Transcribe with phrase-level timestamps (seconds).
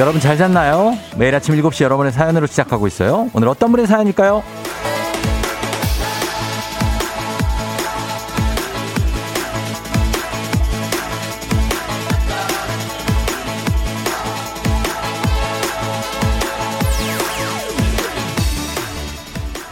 [0.00, 0.96] 여러분 잘 잤나요?
[1.18, 3.28] 매일 아침 7시 여러분의 사연으로 시작하고 있어요.
[3.34, 4.42] 오늘 어떤 분의 사연일까요?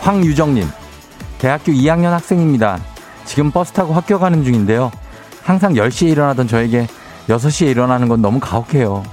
[0.00, 0.68] 황유정님,
[1.38, 2.78] 대학교 2학년 학생입니다.
[3.24, 4.90] 지금 버스 타고 학교 가는 중인데요.
[5.42, 6.86] 항상 10시에 일어나던 저에게
[7.28, 9.04] 6시에 일어나는 건 너무 가혹해요.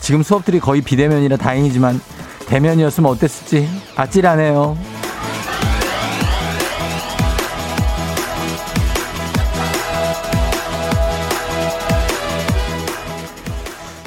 [0.00, 2.00] 지금 수업들이 거의 비대면이라 다행이지만
[2.46, 4.76] 대면이었으면 어땠을지 아찔하네요.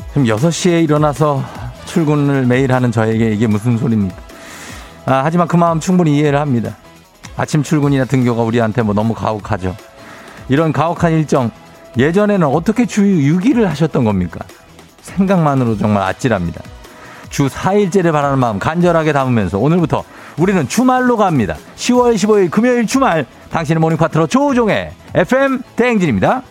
[0.10, 1.44] 지금 6시에 일어나서
[1.86, 4.16] 출근을 매일 하는 저에게 이게 무슨 소리입니까?
[5.06, 6.76] 아, 하지만 그 마음 충분히 이해를 합니다.
[7.38, 9.76] 아침 출근이나 등교가 우리한테 뭐 너무 가혹하죠.
[10.50, 11.52] 이런 가혹한 일정
[11.98, 14.40] 예전에는 어떻게 주 6일을 하셨던 겁니까?
[15.02, 16.62] 생각만으로 정말 아찔합니다.
[17.30, 20.04] 주 4일제를 바라는 마음 간절하게 담으면서 오늘부터
[20.38, 21.56] 우리는 주말로 갑니다.
[21.76, 26.44] 10월 15일 금요일 주말 당신의 morning 파트너 조우종의 FM 대행진입니다.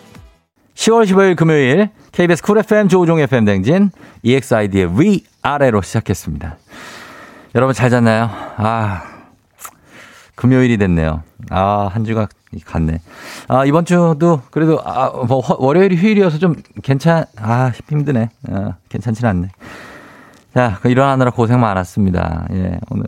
[0.75, 3.91] 10월 15일 금요일 KBS 쿨 FM 조우종 FM 대행진
[4.23, 4.89] EXID의
[5.43, 6.57] 위아래로 시작했습니다.
[7.55, 8.29] 여러분 잘 잤나요?
[8.57, 9.03] 아
[10.35, 11.23] 금요일이 됐네요.
[11.49, 12.27] 아 한 주가
[12.65, 12.99] 갔네.
[13.47, 18.29] 아 이번 주도 그래도 아 뭐 월요일이 휴일이어서 좀 괜찮 아 힘드네.
[18.51, 19.49] 아, 괜찮진 않네.
[20.53, 22.47] 자, 그 일어나느라 고생 많았습니다.
[22.51, 23.05] 예, 오늘.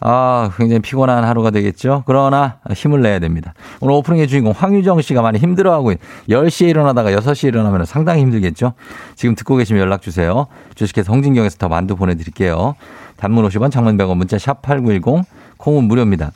[0.00, 2.02] 아, 굉장히 피곤한 하루가 되겠죠?
[2.06, 3.52] 그러나 힘을 내야 됩니다.
[3.80, 5.94] 오늘 오프닝의 주인공 황유정 씨가 많이 힘들어하고
[6.28, 8.72] 10시에 일어나다가 6시에 일어나면 상당히 힘들겠죠?
[9.16, 10.46] 지금 듣고 계시면 연락 주세요.
[10.74, 12.74] 주식회사 홍진경에서 더 만두 보내드릴게요.
[13.16, 15.24] 단문 50원, 장문 100원, 문자 샵 8910,
[15.58, 16.32] 콩은 무료입니다.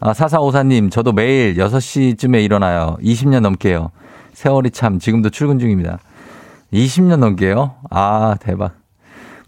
[0.00, 2.96] 아, 사사오사님, 저도 매일 6시쯤에 일어나요.
[3.02, 3.90] 20년 넘게요.
[4.32, 5.98] 세월이 참, 지금도 출근 중입니다.
[6.72, 7.74] 20년 넘게요?
[7.90, 8.74] 아, 대박.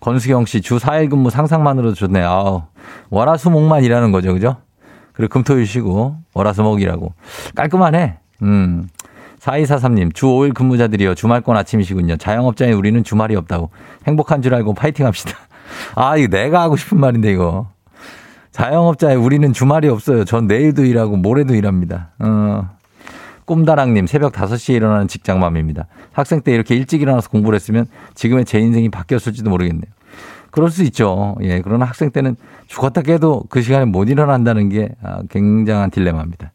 [0.00, 2.26] 권수경 씨, 주 4일 근무 상상만으로도 좋네요.
[2.26, 2.62] 아우,
[3.10, 4.56] 월화수목만 일하는 거죠, 그죠?
[5.12, 7.12] 그리고 금토일 쉬고, 월화수목이라고.
[7.54, 8.18] 깔끔하네.
[8.42, 8.88] 음.
[9.38, 11.14] 4243님, 주 5일 근무자들이요.
[11.14, 12.16] 주말권 아침이시군요.
[12.16, 13.70] 자영업자인 우리는 주말이 없다고.
[14.06, 15.36] 행복한 줄 알고 파이팅 합시다.
[15.94, 17.68] 아, 이거 내가 하고 싶은 말인데, 이거.
[18.52, 20.24] 자영업자의 우리는 주말이 없어요.
[20.24, 22.10] 전 내일도 일하고 모레도 일합니다.
[22.18, 22.68] 어.
[23.44, 25.86] 꿈다랑님, 새벽 5시에 일어나는 직장맘입니다.
[26.12, 29.90] 학생 때 이렇게 일찍 일어나서 공부를 했으면 지금의 제 인생이 바뀌었을지도 모르겠네요.
[30.50, 31.36] 그럴 수 있죠.
[31.42, 36.52] 예, 그러나 학생 때는 죽었다 깨도 그 시간에 못 일어난다는 게 아, 굉장한 딜레마입니다.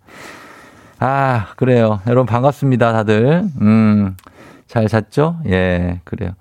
[0.99, 1.99] 아, 그래요.
[2.07, 3.43] 여러분 반갑습니다, 다들.
[3.61, 4.15] 음,
[4.67, 5.37] 잘 잤죠?
[5.47, 6.31] 예, 그래요.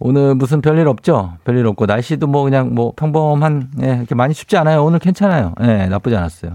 [0.00, 1.32] 오늘 무슨 별일 없죠?
[1.44, 4.84] 별일 없고, 날씨도 뭐 그냥 뭐 평범한, 예, 이렇게 많이 춥지 않아요.
[4.84, 5.54] 오늘 괜찮아요.
[5.62, 6.54] 예, 나쁘지 않았어요.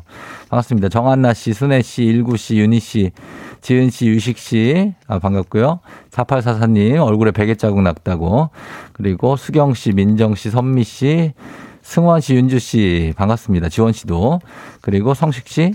[0.49, 0.87] 반갑습니다.
[0.87, 3.11] 정한나 씨, 순애 씨, 일구 씨, 윤희 씨,
[3.59, 5.79] 지은 씨, 유식 씨, 아, 반갑고요.
[6.11, 8.49] 4844 님, 얼굴에 베개 자국 났다고.
[8.93, 11.33] 그리고 수경 씨, 민정 씨, 선미 씨,
[11.81, 13.67] 승원 씨, 윤주 씨, 반갑습니다.
[13.67, 14.39] 지원 씨도.
[14.79, 15.73] 그리고 성식 씨,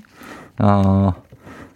[0.58, 1.12] 어,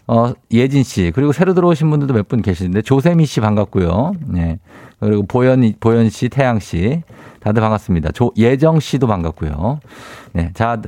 [0.06, 4.12] 어, 예진 씨, 그리고 새로 들어오신 분들도 몇 분 계시는데, 조세미 씨 반갑고요.
[4.28, 4.58] 네.
[5.06, 7.02] 그리고 보현, 보현 씨, 태양 씨.
[7.42, 8.12] 다들 반갑습니다.
[8.12, 9.80] 조, 예정 씨도 반갑고요.
[10.32, 10.50] 네.
[10.54, 10.78] 자,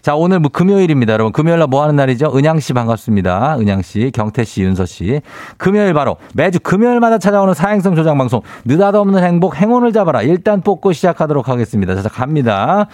[0.00, 1.12] 자, 오늘 뭐 금요일입니다.
[1.12, 1.32] 여러분.
[1.32, 2.30] 금요일 날 뭐 하는 날이죠?
[2.36, 3.56] 은양 씨 반갑습니다.
[3.58, 5.20] 은양 씨, 경태 씨, 윤서 씨.
[5.56, 8.42] 금요일 바로 매주 금요일마다 찾아오는 사행성 조장 방송.
[8.64, 10.22] 느닷없는 행복, 행운을 잡아라.
[10.22, 12.00] 일단 뽑고 시작하도록 하겠습니다.
[12.00, 12.86] 자, 갑니다.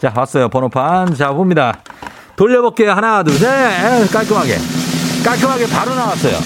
[0.00, 0.48] 자, 왔어요.
[0.48, 1.14] 번호판.
[1.16, 1.80] 자, 봅니다.
[2.36, 2.92] 돌려볼게요.
[2.92, 3.48] 하나, 둘, 셋.
[4.12, 4.54] 깔끔하게.
[5.24, 6.36] 깔끔하게 바로 나왔어요.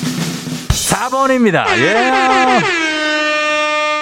[0.71, 1.67] 4번입니다.
[1.79, 2.92] 예.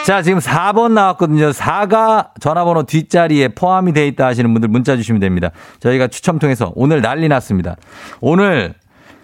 [0.05, 1.50] 자, 지금 4번 나왔거든요.
[1.50, 5.51] 4가 전화번호 뒷자리에 포함이 돼 있다 하시는 분들 문자 주시면 됩니다.
[5.78, 7.77] 저희가 추첨 통해서 오늘 난리 났습니다.
[8.21, 8.74] 오늘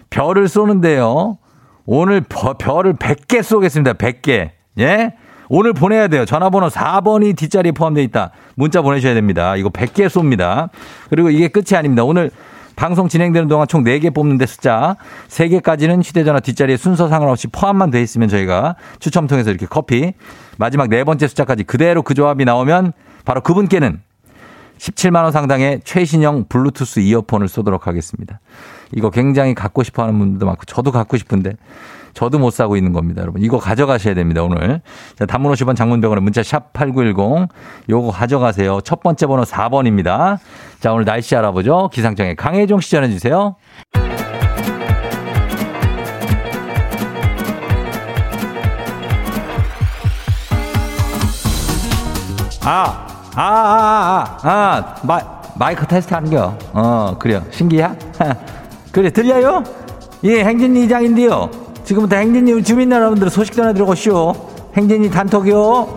[0.09, 1.39] 별을 쏘는데요.
[1.85, 3.93] 오늘 별을 100개 쏘겠습니다.
[3.93, 4.51] 100개.
[4.79, 5.13] 예?
[5.49, 6.25] 오늘 보내야 돼요.
[6.25, 8.31] 전화번호 4번이 뒷자리에 포함되어 있다.
[8.55, 9.55] 문자 보내셔야 됩니다.
[9.55, 10.69] 이거 100개 쏩니다.
[11.09, 12.03] 그리고 이게 끝이 아닙니다.
[12.03, 12.31] 오늘
[12.77, 14.95] 방송 진행되는 동안 총 4개 뽑는데 숫자
[15.27, 20.13] 3개까지는 휴대전화 뒷자리에 순서 상관없이 포함만 돼 있으면 저희가 추첨 통해서 이렇게 커피
[20.57, 22.93] 마지막 네 번째 숫자까지 그대로 그 조합이 나오면
[23.25, 23.99] 바로 그분께는
[24.77, 28.39] 17만 원 상당의 최신형 블루투스 이어폰을 쏘도록 하겠습니다.
[28.91, 31.53] 이거 굉장히 갖고 싶어 하는 분들도 많고 저도 갖고 싶은데
[32.17, 33.43] 저도 못 사고 있는 겁니다, 여러분.
[33.43, 34.81] 이거 가져가셔야 됩니다, 오늘.
[35.19, 37.47] 자, 단문 50원 장문병원에 문자 샵 8910
[37.89, 38.81] 요거 가져가세요.
[38.81, 40.39] 첫 번째 번호 4번입니다.
[40.79, 41.91] 자, 오늘 날씨 알아보죠.
[41.93, 43.55] 기상청에 강혜종 시 전해 주세요.
[52.65, 55.19] 아, 아, 아, 아, 아, 마,
[55.55, 56.57] 마이크 테스트 하는 겨.
[56.73, 57.43] 어, 그래요.
[57.51, 57.95] 신기야?
[58.91, 59.63] 그래, 들려요?
[60.23, 61.66] 예, 행진이 이장인데요.
[61.87, 64.33] 지금부터 행진님 주민 여러분들 소식 전해드리고시오.
[64.75, 65.87] 행진이 단톡이요.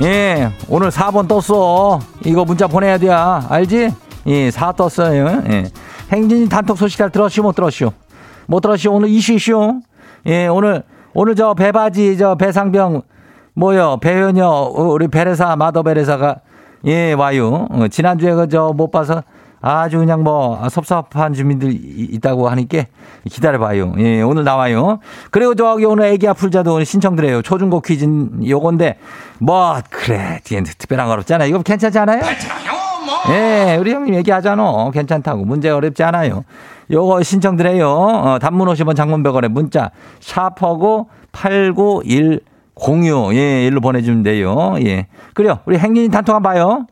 [0.00, 2.00] 예, 오늘 4번 떴어.
[2.24, 3.10] 이거 문자 보내야 돼.
[3.10, 3.90] 알지?
[4.28, 5.42] 예, 4 떴어요.
[5.50, 5.66] 예.
[6.10, 7.90] 행진이 단톡 소식 잘 들었슈, 못 들었슈?
[8.46, 8.90] 못 들었슈?
[8.90, 9.82] 오늘 이슈슈?
[10.24, 13.02] 예, 오늘, 오늘 저 배바지, 저 배상병,
[13.52, 16.36] 뭐요, 배현여, 우리 베레사, 마더 베레사가
[16.86, 17.66] 예, 와요.
[17.70, 19.22] 어, 지난주에 그저 못 봐서
[19.60, 22.84] 아주 그냥 뭐 섭섭한 주민들 있다고 하니까
[23.28, 23.94] 기다려봐요.
[23.98, 25.00] 예, 오늘 나와요.
[25.30, 27.42] 그리고 저기 오늘 애기 아플자도 오늘 신청드려요.
[27.42, 28.06] 초중고 퀴즈
[28.46, 28.98] 요건데
[29.40, 31.44] 뭐 그래 특별한 거 어렵잖아.
[31.46, 32.22] 이거 괜찮지 않아요?
[33.30, 34.90] 예, 우리 형님 얘기하잖아.
[34.92, 35.44] 괜찮다고.
[35.44, 36.44] 문제 어렵지 않아요.
[36.90, 37.88] 요거 신청드려요.
[37.90, 39.90] 어, 단문 50원 장문 100원에 문자
[40.20, 42.40] 샤퍼고 891
[42.80, 44.76] 공유, 예, 일로 보내주면 돼요.
[44.84, 45.06] 예.
[45.34, 45.58] 그래요.
[45.66, 46.86] 우리 행진이 단톡 한번 봐요.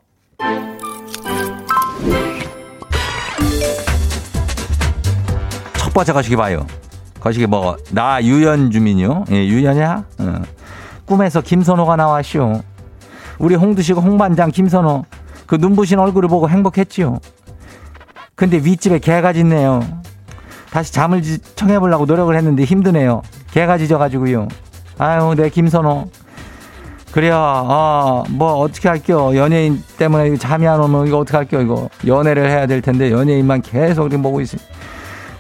[5.79, 6.67] 첫 번째 거시기 봐요.
[7.21, 9.25] 거시기 뭐, 나 유연 주민요.
[9.31, 10.05] 예, 유연이야?
[10.19, 10.43] 어.
[11.07, 12.63] 꿈에서 김선호가 나왔쇼.
[13.39, 15.05] 우리 홍두식 홍반장 김선호.
[15.47, 17.21] 그 눈부신 얼굴을 보고 행복했지요.
[18.35, 19.81] 근데 윗집에 개가 짖네요.
[20.71, 21.23] 다시 잠을
[21.55, 23.23] 청해보려고 노력을 했는데 힘드네요.
[23.53, 24.49] 개가 짖어가지고요.
[24.99, 26.09] 아유, 내 김선호.
[27.13, 27.35] 그래요.
[27.39, 29.35] 어, 뭐 어떻게 할게요.
[29.37, 31.61] 연예인 때문에 잠이 안 오면 이거 어떻게 할게요.
[31.63, 34.61] 이거 연애를 해야 될 텐데 연예인만 계속 이렇게 보고 있어요.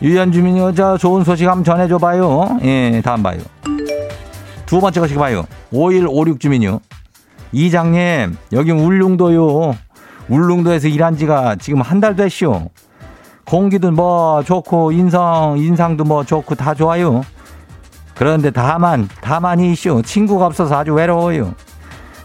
[0.00, 2.58] 유현주민 여자 좋은 소식 한번 전해줘 봐요.
[2.62, 3.38] 예, 다음 봐요.
[4.66, 5.44] 두 번째 것이 봐요.
[5.70, 6.80] 5156 주민요.
[7.52, 9.74] 이장님, 여기 울릉도요.
[10.28, 12.70] 울릉도에서 일한 지가 지금 한 달 됐쇼.
[13.46, 17.22] 공기도 뭐 좋고 인성 인상도 뭐 좋고 다 좋아요.
[18.16, 21.54] 그런데 다만 다만 이슈 친구가 없어서 아주 외로워요.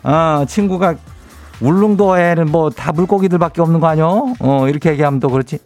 [0.03, 0.95] 어 친구가
[1.61, 4.33] 울릉도에는 뭐 다 물고기들밖에 없는 거 아니요?
[4.39, 5.59] 어 이렇게 얘기하면 또 그렇지.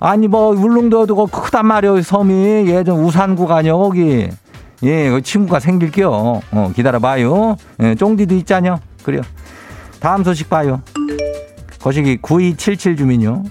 [0.00, 4.28] 아니 뭐 울릉도도 크단 말이요 섬이 예전 우산국 아니요 거기.
[4.82, 6.10] 예, 그 친구가 생길게요.
[6.10, 7.56] 어 기다려봐요.
[7.80, 8.80] 예, 쫑디도 있잖요.
[9.02, 9.22] 그래요.
[10.00, 10.82] 다음 소식 봐요.
[11.80, 13.44] 거시기 9277 주민요.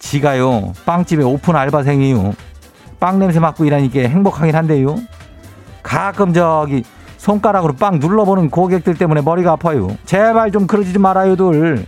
[0.00, 2.32] 지가요 빵집에 오픈 알바생이요.
[3.00, 4.96] 빵 냄새 맡고 일하니까 행복하긴 한데요.
[5.82, 6.84] 가끔 저기
[7.16, 9.96] 손가락으로 빵 눌러보는 고객들 때문에 머리가 아파요.
[10.04, 11.86] 제발 좀 그러지 말아요들.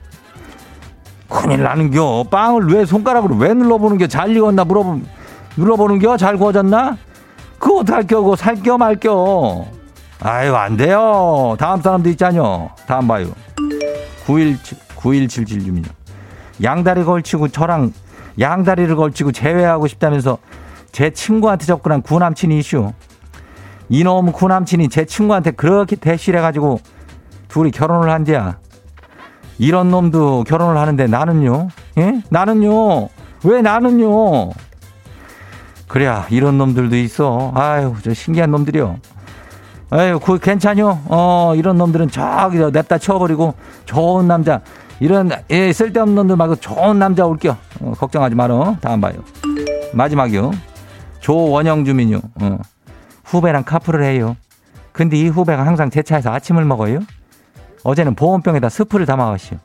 [1.29, 2.27] 큰일 나는겨.
[2.31, 4.07] 빵을 왜 손가락으로 왜 눌러보는겨?
[4.07, 5.01] 잘 익었나 물어보
[5.57, 6.17] 눌러보는겨?
[6.17, 6.97] 잘 구워졌나?
[7.59, 8.21] 그거 어떡할겨?
[8.23, 9.67] 그거 살겨 말겨?
[10.21, 11.57] 아유 안 돼요.
[11.59, 12.71] 다음 사람도 있잖요.
[12.87, 13.27] 다음 봐요.
[14.27, 15.89] 917 9177 주민요.
[16.63, 17.93] 양다리 걸치고 저랑
[18.39, 20.39] 양다리를 걸치고 제외하고 싶다면서
[20.93, 22.93] 제 친구한테 접근한 구남친이 이슈.
[23.89, 26.81] 이놈 구남친이 제 친구한테 그렇게 대실해가지고
[27.49, 28.59] 둘이 결혼을 한지야.
[29.59, 31.69] 이런 놈도 결혼을 하는데 나는요?
[31.99, 32.23] 예?
[32.29, 33.09] 나는요?
[33.45, 34.51] 왜 나는요?
[35.89, 37.53] 그래야 이런 놈들도 있어.
[37.55, 38.97] 아유, 저 신기한 놈들이요.
[39.91, 41.03] 아유, 그 괜찮요?
[41.07, 44.61] 어, 이런 놈들은 저기 냅다 쳐버리고 좋은 남자.
[45.01, 47.57] 이런 예, 쓸데없는 놈들 말고 좋은 남자 올게요.
[47.81, 48.77] 어, 걱정하지 말어.
[48.81, 49.15] 다음 봐요.
[49.93, 50.53] 마지막이요.
[51.23, 52.21] 조원영 주민요.
[52.43, 52.59] 어.
[53.25, 54.37] 후배랑 카풀을 해요.
[54.93, 56.99] 근데 이 후배가 항상 제 차에서 아침을 먹어요.
[57.85, 59.59] 어제는 보온병에다 스프를 담아왔어요.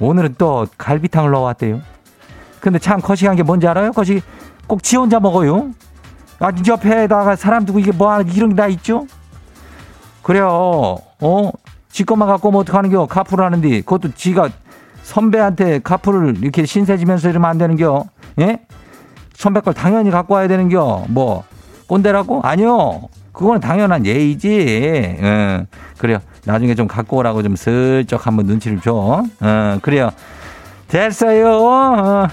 [0.00, 1.80] 오늘은 또 갈비탕을 넣어왔대요.
[2.60, 3.92] 근데 참 거시기한 게 뭔지 알아요?
[3.92, 4.20] 거시
[4.66, 5.70] 꼭 지 혼자 먹어요.
[6.38, 9.06] 아, 옆에다가 사람 두고 이게 뭐 하는 이런 게 다 있죠?
[10.22, 10.96] 그래요.
[11.20, 11.50] 어?
[11.90, 13.06] 지 것만 갖고 뭐 어떡하는겨?
[13.06, 14.48] 카풀을 하는데 그것도 지가
[15.02, 18.04] 선배한테 카풀을 이렇게 신세 지면서 이러면 안 되는겨?
[18.40, 18.60] 예?
[19.40, 21.06] 선배 걸 당연히 갖고 와야 되는겨.
[21.08, 21.44] 뭐
[21.86, 22.42] 꼰대라고?
[22.42, 23.08] 아니요.
[23.32, 24.50] 그거는 당연한 예의지.
[24.50, 25.66] 예.
[25.96, 26.18] 그래요.
[26.44, 28.92] 나중에 좀 갖고 오라고 좀 슬쩍 한번 눈치를 줘.
[29.40, 30.10] 어, 그래요.
[30.88, 31.48] 됐어요.
[31.48, 32.28] 어.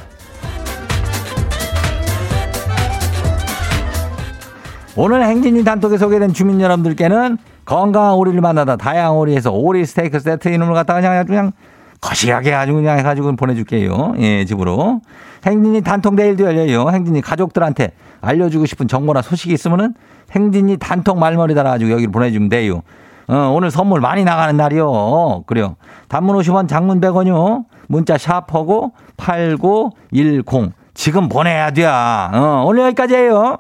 [4.98, 10.74] 오늘 행진이 단톡에 소개된 주민 여러분들께는 건강한 오리를 만나다 다양한 오리에서 오리 스테이크 세트 이름을
[10.74, 11.52] 갖다가 그냥 그냥
[12.02, 14.14] 거시하게 아주 그냥 해가지고 보내줄게요.
[14.20, 15.02] 예, 집으로.
[15.46, 16.90] 행진이 단톡 내일도 열려요.
[16.90, 19.94] 행진이 가족들한테 알려주고 싶은 정보나 소식이 있으면은
[20.32, 22.82] 행진이 단톡 말머리 달아가지고 여기로 보내주면 돼요.
[23.30, 25.44] 어, 오늘 선물 많이 나가는 날이요.
[25.48, 25.76] 그래요.
[26.08, 27.66] 단문 50원, 장문 100원요.
[27.88, 30.72] 문자 샵 8910.
[30.94, 31.86] 지금 보내야 돼.
[31.86, 33.58] 어, 오늘 여기까지예요.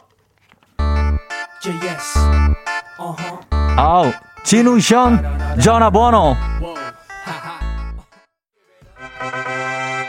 [3.77, 4.05] 아우,
[4.43, 6.35] 지누션 전화번호.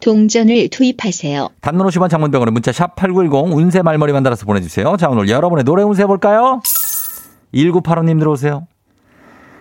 [0.00, 1.48] 동전을 투입하세요.
[1.60, 4.96] 단문 50원 장문병원에 문자 샵 8910 운세 말머리만 달아서 보내주세요.
[4.96, 6.60] 자 오늘 여러분의 노래 운세 볼까요?
[7.54, 8.66] 1985님 들어오세요.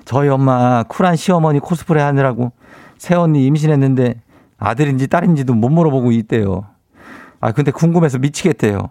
[0.06, 2.52] 저희 엄마 쿨한 시어머니 코스프레 하느라고
[2.98, 4.22] 새언니 임신했는데
[4.58, 6.66] 아들인지 딸인지도 못 물어보고 있대요.
[7.40, 8.90] 아 근데 궁금해서 미치겠대요.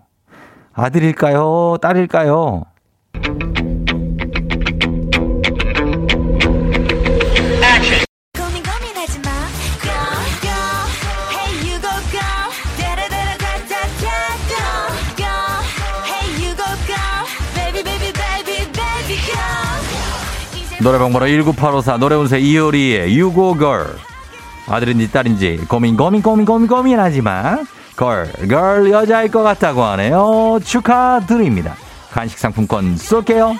[0.73, 1.79] 아들일까요?
[1.81, 2.65] 딸일까요?
[20.87, 23.97] 노래방 번호 19854 노래운세 이효리의 유고걸
[24.69, 27.67] 아들인지 딸인지 고민 고민 고민 고민 고민하지만
[27.97, 30.61] 걸, 걸 여자일 것 같다고 하네요.
[30.63, 31.75] 축하드립니다.
[32.13, 33.57] 간식 상품권 쏠게요.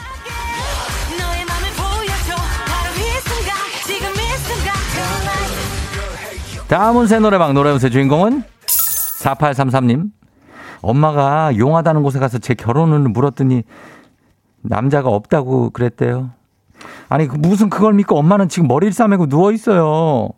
[6.69, 8.45] 다음 운세 노래방 노래 운세 주인공은
[9.19, 10.11] 4833님.
[10.81, 13.65] 엄마가 용하다는 곳에 가서 제 결혼을 물었더니
[14.63, 16.36] 남자가 없다고 그랬대요
[17.09, 20.31] 아니 그 무슨 그걸 믿고 엄마는 지금 머리를 싸매고 누워 있어요.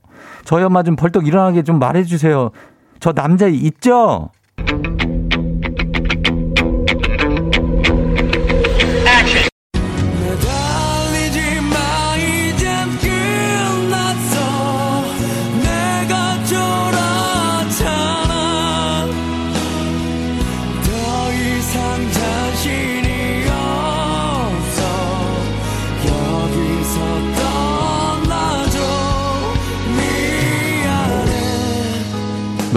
[0.45, 2.51] 저희 엄마 좀 벌떡 일어나게 좀 말해 주세요.
[3.01, 4.31] 저 남자 있죠?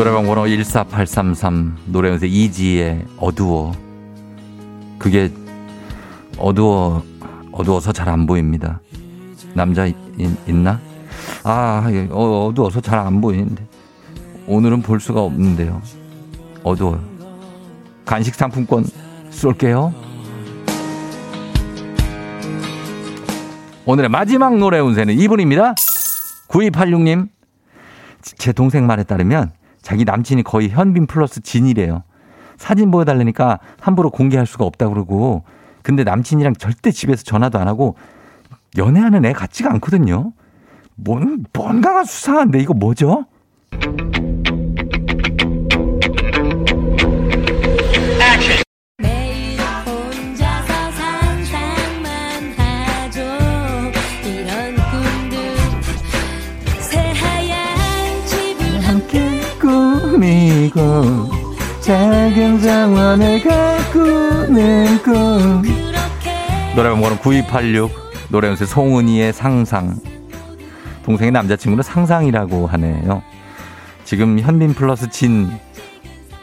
[0.01, 3.72] 노래방 번호 14833 노래 연세 이지의 어두워.
[4.98, 5.31] 그게
[6.39, 7.03] 어두워
[7.51, 8.81] 어두워서 잘 안 보입니다.
[9.53, 9.96] 남자 있,
[10.48, 10.79] 있나?
[11.43, 13.63] 아 예, 어, 어두워서 잘 안 보이는데
[14.48, 15.79] 오늘은 볼 수가 없는데요.
[16.63, 17.00] 어두워요.
[18.03, 18.88] 간식 상품권
[19.29, 19.93] 쏠게요.
[23.86, 25.75] 오늘의 마지막 노래 운세는 이분입니다.
[26.48, 27.29] 9286님.
[28.39, 32.04] 제 동생 말에 따르면 자기 남친이 거의 현빈 플러스 진이래요.
[32.58, 35.44] 사진 보여달라니까 함부로 공개할 수가 없다 그러고
[35.82, 37.96] 근데 남친이랑 절대 집에서 전화도 안 하고
[38.78, 40.34] 연애하는 애 같지가 않거든요.
[40.96, 43.26] 뭔, 뭔가가 수상한데 이거 뭐죠?
[66.75, 67.92] 노래방 번호 9286
[68.30, 69.96] 노래연세 송은이의 상상.
[71.04, 73.22] 동생의 남자친구는 상상이라고 하네요.
[74.06, 75.51] 지금 현빈 플러스 진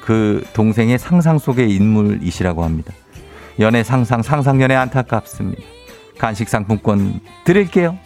[0.08, 2.94] 그 동생의 상상 속의 인물이시라고 합니다.
[3.60, 5.62] 연애 상상 상상 연애 안타깝습니다.
[6.16, 7.98] 간식 상품권 드릴게요.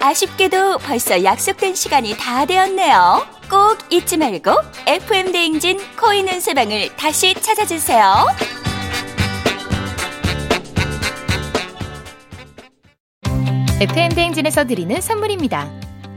[0.00, 3.33] 아쉽게도 벌써 약속된 시간이 다 되었네요.
[3.54, 4.50] 꼭 잊지 말고
[4.84, 8.26] FM 대행진 코인 은 세방을 다시 찾아주세요.
[13.80, 15.70] FM 대행진에서 드리는 선물입니다.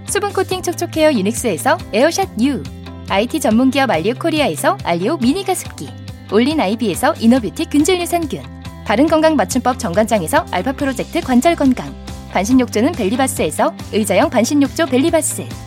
[0.08, 2.64] 수분 코팅 촉촉 헤어 유닉스에서 에어샷 U,
[3.08, 5.90] IT 전문 기업 알리오 코리아에서 알리오 미니 가습기,
[6.32, 8.42] 올린 아이비에서 이너뷰티 균질 유산균,
[8.84, 11.94] 바른 건강 맞춤법 정관장에서 알파 프로젝트 관절 건강,
[12.32, 15.67] 반신욕조는 벨리바스에서 의자형 반신욕조 벨리바스,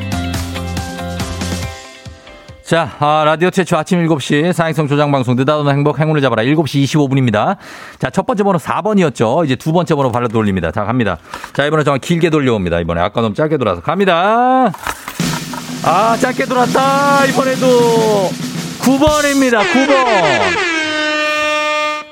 [2.71, 7.57] 자, 아, 라디오 최초 아침 7시 사행성 조장방송 느닷없는 행복 행운을 잡아라 7시 25분입니다.
[7.99, 9.43] 자, 첫 번째 번호 4번이었죠.
[9.43, 10.71] 이제 두 번째 번호 발로 돌립니다.
[10.71, 11.17] 자, 갑니다.
[11.51, 12.79] 자, 이번에 정말 길게 돌려옵니다.
[12.79, 14.71] 이번에 아까 너무 짧게 돌아서 갑니다.
[15.83, 17.25] 아, 짧게 돌았다.
[17.25, 18.29] 이번에도
[18.79, 19.59] 9번입니다.
[19.63, 20.70] 9번.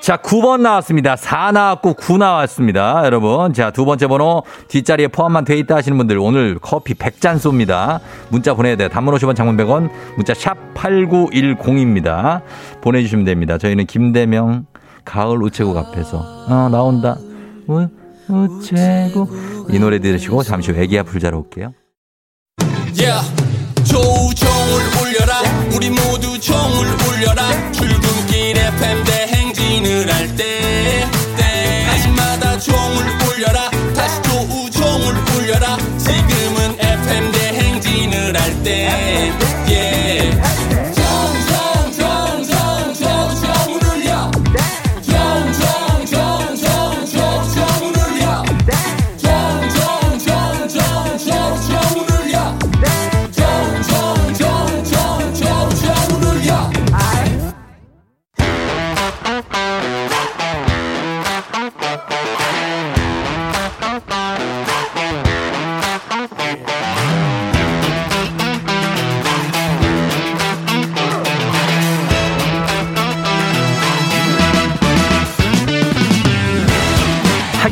[0.10, 1.16] 자, 9번 나왔습니다.
[1.16, 3.04] 4 나왔고 9 나왔습니다.
[3.06, 3.54] 여러분.
[3.54, 8.00] 자, 두 번째 번호 뒷자리에 포함만 돼 있다 하시는 분들 오늘 커피 100잔 쏩니다.
[8.30, 8.90] 문자 보내야 돼요.
[8.90, 9.92] 단문 50원 장문 100원.
[10.16, 12.42] 문자 샵 8910입니다.
[12.82, 13.60] 보내주시면 됩니다.
[13.60, 14.66] 저희는 김대명
[15.06, 17.16] 가을 우체국 앞에서 어, 나온다.
[17.68, 17.88] 우,
[18.30, 19.30] 우체국
[19.70, 21.72] 이 노래 들으시고 잠시 후 애기야 불자로 올게요.
[22.98, 23.32] Yeah.
[23.84, 25.36] 조우종을 울려라
[25.76, 27.44] 우리 모두 종을 울려라
[32.98, 33.19] 때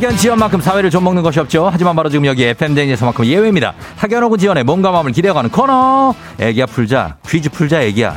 [0.07, 1.67] 학연 지연만큼 사회를 좀 먹는 것이 없죠.
[1.69, 3.73] 하지만 바로 지금 여기 FM대행진에서만큼 예외입니다.
[3.97, 6.15] 학연 혹은 지연의 몸과 마음을 기대어가는 코너.
[6.39, 7.17] 애기야 풀자.
[7.27, 8.15] 퀴즈 풀자 애기야.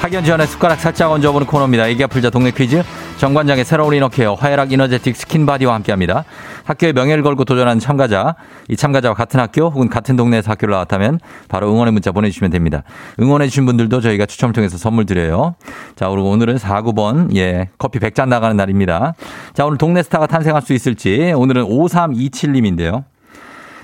[0.00, 1.86] 학연 지연의 숟가락 살짝 얹어보는 코너입니다.
[1.88, 2.82] 애기야 풀자 동네 퀴즈.
[3.22, 6.24] 정관장의 새로운 inner care 화해락 이너제틱 스킨바디와 함께합니다.
[6.64, 8.34] 학교의 명예를 걸고 도전하는 참가자,
[8.66, 12.82] 이 참가자와 같은 학교 혹은 같은 동네에서 학교를 나왔다면 바로 응원의 문자 보내주시면 됩니다.
[13.20, 15.54] 응원해주신 분들도 저희가 추첨을 통해서 선물 드려요.
[15.94, 19.14] 자, 그리고 오늘은 4, 9번, 예, 커피 100잔 나가는 날입니다.
[19.54, 23.04] 자, 오늘 동네 스타가 탄생할 수 있을지 오늘은 5327님인데요.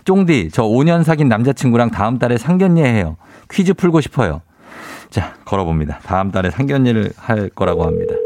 [0.03, 3.17] 쫑디, 저 5년 사귄 남자친구랑 다음 달에 상견례 해요.
[3.49, 4.41] 퀴즈 풀고 싶어요.
[5.11, 6.01] 자, 걸어봅니다.
[6.03, 8.17] 다음 달에 상견례를 할 거라고 합니다.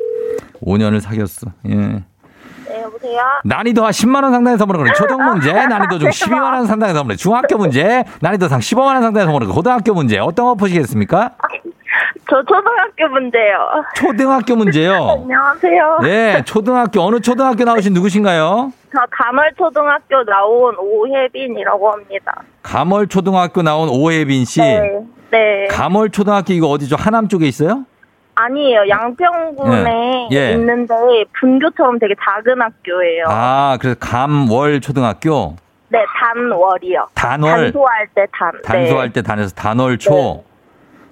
[0.65, 1.49] 5년을 사귀었어.
[1.69, 1.75] 예.
[1.75, 3.21] 네, 여보세요?
[3.45, 7.17] 난이도 한 10만 원 상당의 선물을 거는 초등 문제, 난이도 중 12만 원 상당의 선물,
[7.17, 11.33] 중학교 문제, 난이도 상 15만 원 상당의 선물을 고등학교 문제 어떤 거 푸시겠습니까?
[12.31, 13.59] 저 초등학교 문제요.
[13.97, 14.93] 초등학교 문제요.
[15.23, 15.99] 안녕하세요.
[16.03, 18.73] 네, 초등학교 어느 초등학교 나오신 누구신가요?
[18.93, 22.43] 저 간월초등학교 나온 오혜빈이라고 합니다.
[22.63, 24.61] 감월 초등학교 나온 오혜빈 씨.
[24.61, 24.81] 네.
[25.31, 25.67] 네.
[25.71, 26.97] 감월 초등학교 이거 어디죠?
[26.97, 27.85] 하남 쪽에 있어요?
[28.35, 28.89] 아니에요.
[28.89, 30.37] 양평군에 예.
[30.37, 30.53] 예.
[30.53, 30.95] 있는데
[31.39, 33.25] 분교처럼 되게 작은 학교예요.
[33.29, 35.57] 아, 그래서 감월 초등학교
[35.89, 37.09] 네, 단월이요.
[37.15, 38.53] 단월 단소할 때 단.
[38.65, 40.11] 단소할 때 단에서 단월초.
[40.11, 40.45] 네.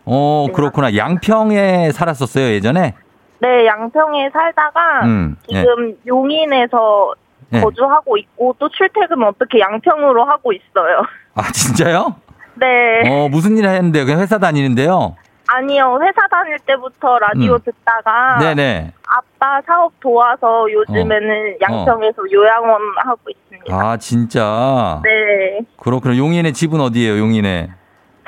[0.07, 0.97] 어, 그렇구나.
[0.97, 2.95] 양평에 살았었어요, 예전에?
[3.41, 3.49] 네.
[3.49, 5.61] 네, 양평에 살다가 음, 예.
[5.61, 7.15] 지금 용인에서
[7.53, 7.61] 예.
[7.61, 11.03] 거주하고 있고 또 출퇴근 어떻게 양평으로 하고 있어요.
[11.35, 12.17] 아, 진짜요?
[12.55, 12.67] 네.
[13.09, 14.05] 어, 무슨 일 했는데요?
[14.05, 15.17] 그냥 회사 다니는데요?
[15.53, 17.59] 아니요, 회사 다닐 때부터 라디오 음.
[17.65, 18.93] 듣다가 네네.
[19.07, 23.75] 아빠 사업 도와서 요즘에는 양평에서 요양원 하고 있습니다.
[23.75, 25.01] 아, 진짜.
[25.03, 26.17] 네, 그렇구나.
[26.17, 27.71] 용인의 집은 어디예요, 용인에?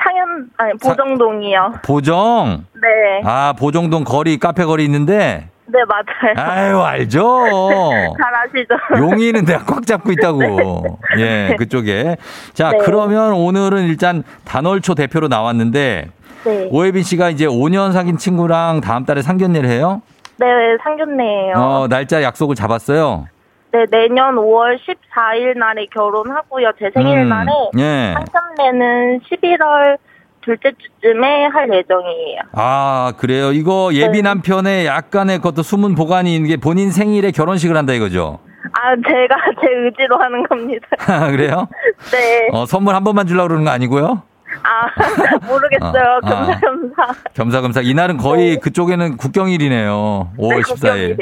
[0.03, 1.75] 창현 아니 보정동이요.
[1.85, 2.65] 보정.
[2.75, 5.49] 네, 아, 보정동 거리, 카페 거리 있는데.
[5.67, 6.35] 네 맞아요.
[6.51, 7.47] 아유, 알죠.
[8.21, 8.75] 잘 아시죠?
[8.99, 10.99] 용인은 내가 꽉 잡고 있다고.
[11.19, 12.17] 예, 그쪽에.
[12.53, 12.79] 자, 네.
[12.85, 16.09] 그러면 오늘은 일단 단월초 대표로 나왔는데,
[16.45, 20.03] 네, 오혜빈 씨가 이제 5년 사귄 친구랑 다음 달에 상견례를 해요?
[20.39, 20.47] 네
[20.83, 21.55] 상견례예요.
[21.57, 23.27] 어, 날짜 약속을 잡았어요.
[23.73, 26.73] 네 내년 5월 14일 날에 결혼하고요.
[26.79, 28.15] 제 생일 날에 음, 예.
[28.33, 29.97] 상견례는 11월
[30.43, 32.41] 둘째 주쯤에 할 예정이에요.
[32.53, 33.53] 아, 그래요.
[33.53, 34.23] 이거 예비 네.
[34.23, 38.41] 남편의 약간의 그것도 숨은 보관이 있는 게 본인 생일에 결혼식을 한다 이거죠.
[38.73, 40.87] 아 제가 제 의지로 하는 겁니다.
[41.31, 41.69] 그래요?
[42.11, 42.49] 네.
[42.53, 44.23] 어, 선물 한 번만 주려고 그러는 거 아니고요?
[44.63, 44.87] 아
[45.47, 46.21] 모르겠어요.
[46.23, 46.29] 아, 아.
[46.29, 46.61] 겸사겸사.
[46.61, 47.15] 겸사겸사.
[47.35, 47.81] 겸사겸사.
[47.83, 48.57] 이날은 거의 네.
[48.61, 50.33] 그쪽에는 국경일이네요.
[50.39, 51.17] 5월 14일.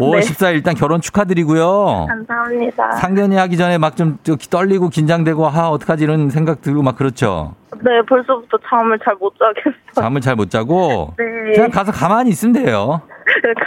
[0.00, 0.20] 5월 네.
[0.20, 2.06] 14일 일단 결혼 축하드리고요.
[2.08, 2.92] 감사합니다.
[2.92, 4.18] 상견례 하기 전에 막 좀
[4.50, 7.54] 떨리고 긴장되고 아 어떡하지 이런 생각 들고 막 그렇죠.
[7.82, 9.74] 네, 벌써부터 잠을 잘 못 자겠어요.
[9.94, 11.52] 잠을 잘 못 자고 네.
[11.54, 13.00] 그냥 가서 가만히 있으면 돼요.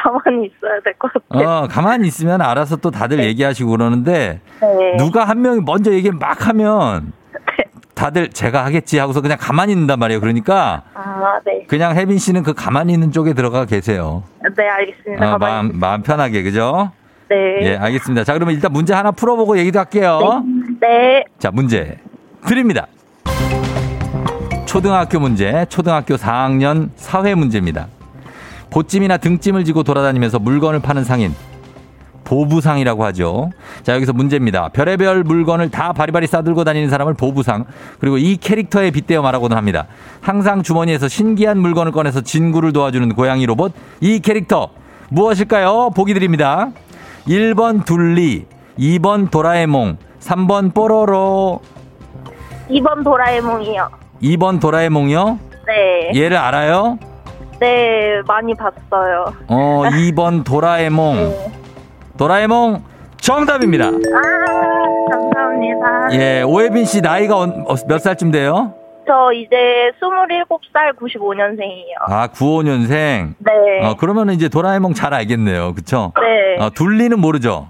[0.04, 1.50] 가만히 있어야 될 것 같아요.
[1.50, 4.98] 어, 가만히 있으면 알아서 또 다들 얘기하시고 그러는데 네.
[4.98, 7.12] 누가 한 명이 먼저 얘기 막 하면 네.
[8.02, 10.20] 다들 제가 하겠지 하고서 그냥 가만히 있는단 말이에요.
[10.22, 11.66] 그러니까 아, 네.
[11.68, 14.24] 그냥 혜빈 씨는 그 가만히 있는 쪽에 들어가 계세요.
[14.58, 15.36] 네, 알겠습니다.
[15.36, 16.92] 어, 마음, 마음 편하게, 그죠?
[17.30, 17.60] 네.
[17.62, 18.24] 예, 알겠습니다.
[18.24, 20.44] 자, 그러면 일단 문제 하나 풀어보고 얘기도 할게요.
[20.82, 21.26] 네.
[21.38, 22.00] 자, 문제
[22.48, 22.88] 드립니다.
[24.66, 27.86] 초등학교 문제, 초등학교 4학년 사회 문제입니다.
[28.72, 31.36] 보찜이나 등찜을 지고 돌아다니면서 물건을 파는 상인.
[32.24, 33.50] 보부상이라고 하죠.
[33.84, 34.70] 자, 여기서 문제입니다.
[34.70, 37.66] 별의별 물건을 다 바리바리 싸들고 다니는 사람을 보부상.
[38.00, 39.88] 그리고 이 캐릭터에 빗대어 말하고는 합니다.
[40.22, 43.74] 항상 주머니에서 신기한 물건을 꺼내서 진구를 도와주는 고양이 로봇.
[44.00, 44.70] 이 캐릭터
[45.10, 45.92] 무엇일까요?
[45.96, 46.70] 보기 드립니다.
[47.28, 48.46] 1번 둘리,
[48.80, 51.62] 2번 도라에몽, 3번 뽀로로,
[52.70, 53.90] 2번 도라에몽이요.
[54.24, 55.40] 2번 도라에몽이요?
[55.68, 56.20] 네.
[56.20, 56.98] 얘를 알아요?
[57.60, 59.26] 네, 많이 봤어요.
[59.48, 61.16] 어, 2번 도라에몽.
[61.30, 61.61] 네.
[62.22, 62.84] 도라에몽
[63.20, 63.86] 정답입니다.
[63.86, 63.92] 아,
[65.12, 66.10] 감사합니다.
[66.14, 68.76] 예, 오혜빈 씨 나이가 언- 어, 몇 살쯤 돼요?
[69.08, 69.56] 저 이제
[70.00, 71.96] 27살 95년생이에요.
[72.08, 73.34] 아, 95년생.
[73.40, 73.52] 네.
[73.88, 75.74] 어, 그러면은 이제 도라에몽 잘 알겠네요.
[75.74, 76.14] 그쵸?
[76.22, 76.64] 네.
[76.64, 77.70] 어, 둘리는 모르죠?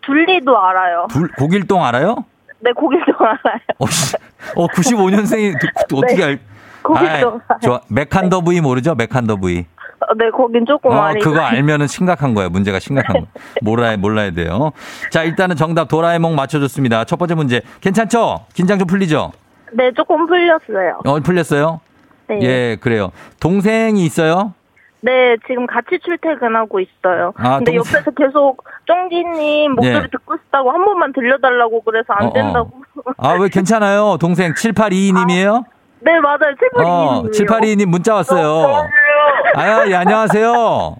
[0.00, 1.06] 둘리도 알아요.
[1.08, 2.24] 둘, 고길동 알아요?
[2.58, 3.60] 네, 고길동 알아요.
[3.78, 4.16] 어, 씨.
[4.56, 5.54] 어 95년생이
[5.94, 6.24] 어떻게 네.
[6.24, 6.38] 알?
[6.82, 7.40] 고길동 알아요.
[7.62, 7.80] 좋아.
[7.88, 8.96] 메칸더 부이 모르죠?
[8.96, 9.64] 메칸더 부이.
[10.08, 11.20] 어, 네, 거긴 조금 어, 많이.
[11.20, 12.48] 그거 알면은 심각한 거야.
[12.48, 13.26] 문제가 심각한 거.
[13.62, 14.72] 몰라야, 몰라야 돼요.
[15.10, 17.04] 자, 일단은 정답 도라에몽 맞춰줬습니다.
[17.04, 17.60] 첫 번째 문제.
[17.80, 18.46] 괜찮죠?
[18.54, 19.32] 긴장 좀 풀리죠?
[19.72, 21.00] 네, 조금 풀렸어요.
[21.04, 21.80] 어, 풀렸어요?
[22.28, 22.38] 네.
[22.42, 23.10] 예, 그래요.
[23.40, 24.54] 동생이 있어요?
[25.00, 27.32] 네, 지금 같이 출퇴근하고 있어요.
[27.36, 30.08] 아, 근데 동생- 옆에서 계속 쫑디님 목소리 예.
[30.10, 32.32] 듣고 싶다고 한 번만 들려달라고 그래서 안 어, 어.
[32.32, 32.70] 된다고.
[33.18, 34.16] 아, 왜 괜찮아요?
[34.18, 35.64] 동생 7822님이에요?
[36.00, 36.54] 네, 맞아요.
[36.76, 37.30] 어, 7822님.
[37.46, 38.82] 7822님 문자 왔어요.
[39.54, 40.96] 아, 예, 안녕하세요.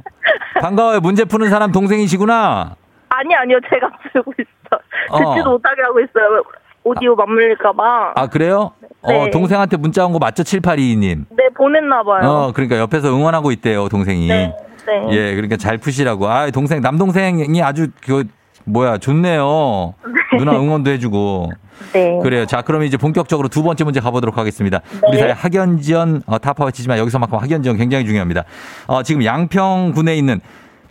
[0.60, 1.00] 반가워요.
[1.00, 2.76] 문제 푸는 사람 동생이시구나.
[3.08, 3.58] 아니, 아니요.
[3.72, 4.80] 제가 들고 있어요.
[5.10, 5.18] 어.
[5.34, 6.42] 듣지도 못하게 하고 있어요.
[6.84, 8.12] 오디오 맞물릴까봐.
[8.14, 8.72] 아, 그래요?
[9.02, 9.30] 어, 네.
[9.30, 10.42] 동생한테 문자 온 거 맞죠?
[10.42, 11.24] 7822님.
[11.30, 12.28] 네, 보냈나봐요.
[12.28, 14.28] 어, 그러니까 옆에서 응원하고 있대요, 동생이.
[14.28, 14.54] 네.
[14.86, 15.06] 네.
[15.10, 16.28] 예, 그러니까 잘 푸시라고.
[16.28, 18.24] 아, 동생, 남동생이 아주, 그,
[18.64, 19.94] 뭐야, 좋네요.
[20.38, 21.50] 누나 응원도 해주고.
[21.92, 22.18] 네.
[22.22, 22.46] 그래요.
[22.46, 24.80] 자, 그럼 이제 본격적으로 두 번째 문제 가보도록 하겠습니다.
[24.92, 25.08] 네.
[25.08, 28.44] 우리 사회 학연 지원, 어, 타파와 치지만 여기서만큼 학연 지원 굉장히 중요합니다.
[28.86, 30.40] 어, 지금 양평군에 있는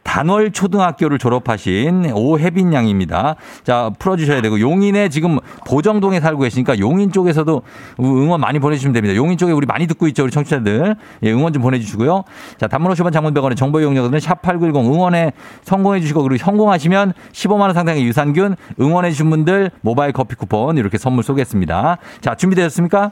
[0.05, 3.35] 단월 초등학교를 졸업하신 오혜빈 양입니다.
[3.63, 7.63] 자, 풀어주셔야 되고, 용인에 지금 보정동에 살고 계시니까 용인 쪽에서도
[7.99, 9.15] 응원 많이 보내주시면 됩니다.
[9.15, 10.95] 용인 쪽에 우리 많이 듣고 있죠, 우리 청취자들.
[11.23, 12.23] 예, 응원 좀 보내주시고요.
[12.57, 19.29] 자, 단문 50원 장문병원의 정보 이용료들은 샵8910 응원에 성공해주시고, 그리고 성공하시면 15만원 상당의 유산균 응원해주신
[19.29, 21.97] 분들 모바일 커피 쿠폰 이렇게 선물 쏘겠습니다.
[22.21, 23.11] 자, 준비되셨습니까?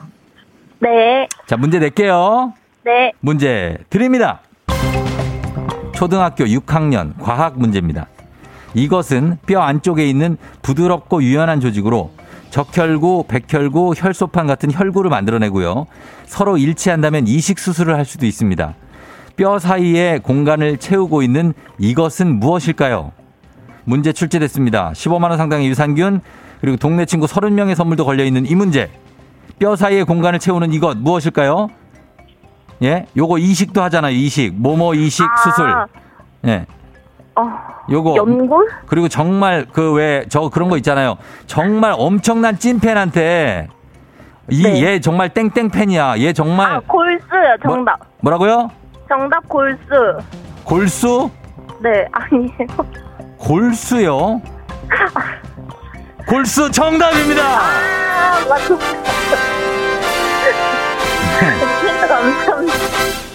[0.80, 1.28] 네.
[1.48, 2.54] 자, 문제 낼게요.
[2.86, 3.12] 네.
[3.20, 4.42] 문제 드립니다.
[6.04, 8.08] 초등학교 6학년 과학 문제입니다.
[8.74, 12.12] 이것은 뼈 안쪽에 있는 부드럽고 유연한 조직으로
[12.50, 15.86] 적혈구, 백혈구, 혈소판 같은 혈구를 만들어내고요.
[16.26, 18.76] 서로 일치한다면 이식 수술을 할 수도 있습니다.
[19.38, 23.14] 뼈 사이에 공간을 채우고 있는 이것은 무엇일까요?
[23.86, 24.92] 문제 출제됐습니다.
[24.92, 26.20] 15만 원 상당의 유산균
[26.60, 28.92] 그리고 동네 친구 30명의 선물도 걸려 있는 이 문제.
[29.58, 31.70] 뼈 사이에 공간을 채우는 이것 무엇일까요?
[32.82, 33.06] 예?
[33.16, 34.14] 요거 이식도 하잖아요.
[34.14, 34.54] 이식.
[34.56, 35.36] 뭐뭐 이식 아.
[35.38, 35.76] 수술.
[36.48, 36.66] 예.
[37.36, 37.50] 어,
[37.90, 38.70] 요거 연골?
[38.86, 41.18] 그리고 정말 그 왜 저 그런 거 있잖아요.
[41.48, 43.70] 정말 엄청난 찐팬한테
[44.50, 44.84] 이 네.
[44.84, 46.20] 얘 정말 땡땡 팬이야.
[46.20, 47.58] 얘 정말 아, 골스요.
[47.64, 47.98] 정답.
[48.22, 48.70] 뭐, 라고요
[49.08, 49.80] 정답 골스.
[50.64, 51.30] 골수?
[51.82, 52.68] 네, 아니에요.
[53.38, 54.42] 골수요?
[56.28, 57.42] 골수 정답입니다.
[57.44, 58.80] 아, 맞췄
[62.24, 62.74] 감사합니다.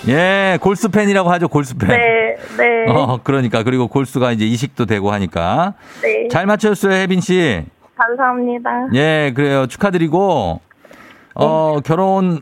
[0.08, 1.48] 예, 골수 팬이라고 하죠.
[1.48, 1.88] 골수 팬.
[1.88, 2.90] 네, 네.
[2.90, 6.28] 어, 그러니까 그리고 골수가 이제 이식도 되고 하니까 네.
[6.28, 7.64] 잘 맞췄어요, 혜빈 씨.
[7.96, 8.70] 감사합니다.
[8.94, 9.66] 예, 그래요.
[9.66, 10.60] 축하드리고
[11.34, 11.80] 어, 네.
[11.84, 12.40] 결혼을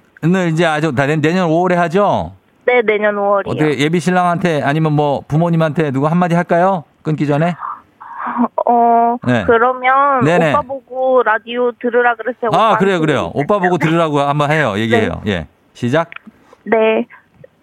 [0.52, 2.32] 이제 아주 다 내- 내년 5월에 하죠.
[2.66, 3.48] 네, 내년 5월이요.
[3.48, 6.84] 어떻게 예비 신랑한테 아니면 뭐 부모님한테 누구 한마디 할까요?
[7.02, 7.54] 끊기 전에?
[8.68, 9.44] 어, 네.
[9.46, 10.50] 그러면 네네.
[10.52, 12.50] 오빠 보고 라디오 들으라 그랬어요.
[12.52, 12.76] 아.
[12.78, 13.30] 그래요, 그래요.
[13.34, 14.74] 오빠 보고 들으라고 한번 해요.
[14.76, 15.22] 얘기해요.
[15.26, 15.46] 예.
[15.72, 16.10] 시작.
[16.66, 17.06] 네.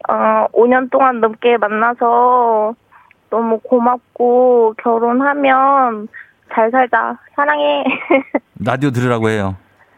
[0.10, 2.76] 어, 5년 동안 넘게 만나서
[3.30, 6.08] 너무 고맙고 결혼하면
[6.54, 7.18] 잘 살자.
[7.36, 7.84] 사랑해.
[8.63, 9.56] 라디오 들으라고 해요.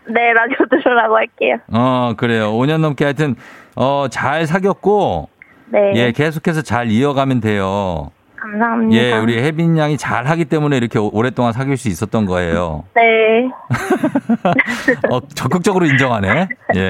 [0.07, 1.57] 네, 라디오 들으라고 할게요.
[1.71, 2.51] 어, 그래요.
[2.51, 3.35] 5년 넘게 하여튼,
[3.75, 5.29] 어, 잘 사귀었고,
[5.67, 5.93] 네.
[5.95, 8.11] 예, 계속해서 잘 이어가면 돼요.
[8.39, 9.01] 감사합니다.
[9.01, 12.83] 예, 우리 혜빈 양이 잘 하기 때문에 이렇게 오- 오랫동안 사귈 수 있었던 거예요.
[12.93, 13.49] 네.
[15.09, 16.47] 어, 적극적으로 인정하네.
[16.75, 16.89] 예.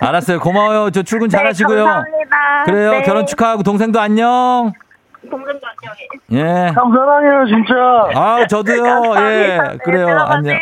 [0.00, 0.40] 알았어요.
[0.40, 0.90] 고마워요.
[0.90, 1.84] 저 출근 잘 네, 하시고요.
[1.84, 2.36] 감사합니다.
[2.66, 2.90] 그래요.
[2.92, 3.02] 네.
[3.02, 4.72] 결혼 축하하고 동생도 안녕.
[5.30, 5.98] 동생도 안녕히.
[6.32, 6.72] 예.
[6.72, 7.74] 사랑해요, 진짜.
[8.14, 8.84] 아, 저도요.
[9.30, 9.56] 예.
[9.56, 9.84] 감사합니다.
[9.84, 10.06] 그래요.
[10.06, 10.56] 네, 안녕.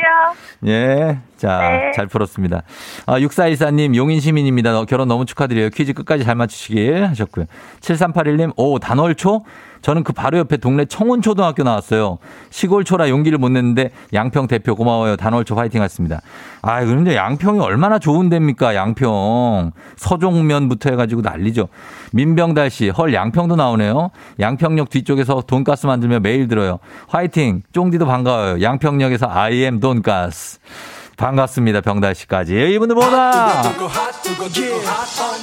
[0.67, 1.19] 예.
[1.37, 1.91] 자, 네.
[1.95, 2.63] 잘 풀었습니다.
[3.07, 4.73] 아, 6414님, 용인 시민입니다.
[4.73, 5.69] 너 결혼 너무 축하드려요.
[5.71, 7.45] 퀴즈 끝까지 잘 맞추시길 하셨고요.
[7.81, 9.43] 7381님, 오, 단월초?
[9.85, 12.17] 저는 그 바로 옆에 동네 청운초등학교 나왔어요.
[12.49, 15.17] 시골초라 용기를 못 냈는데 양평 대표 고마워요.
[15.17, 16.23] 단월초 화이팅 하셨습니다.
[16.63, 18.75] 아, 그런데 양평이 얼마나 좋은 데입니까?
[18.75, 19.73] 양평.
[19.97, 21.69] 서종면부터 해가지고 난리죠.
[22.15, 24.09] 민병달 씨, 헐, 양평도 나오네요.
[24.41, 26.79] 양평역 뒤쪽에서 돈가스 만들며 매일 들어요.
[27.09, 27.63] 화이팅!
[27.73, 28.63] 쫑디도 반가워요.
[28.63, 30.61] 양평역에서 I am 돈가스.
[31.17, 31.81] 반갑습니다.
[31.81, 32.73] 병달 씨까지.
[32.75, 33.63] 이분들 뭐다!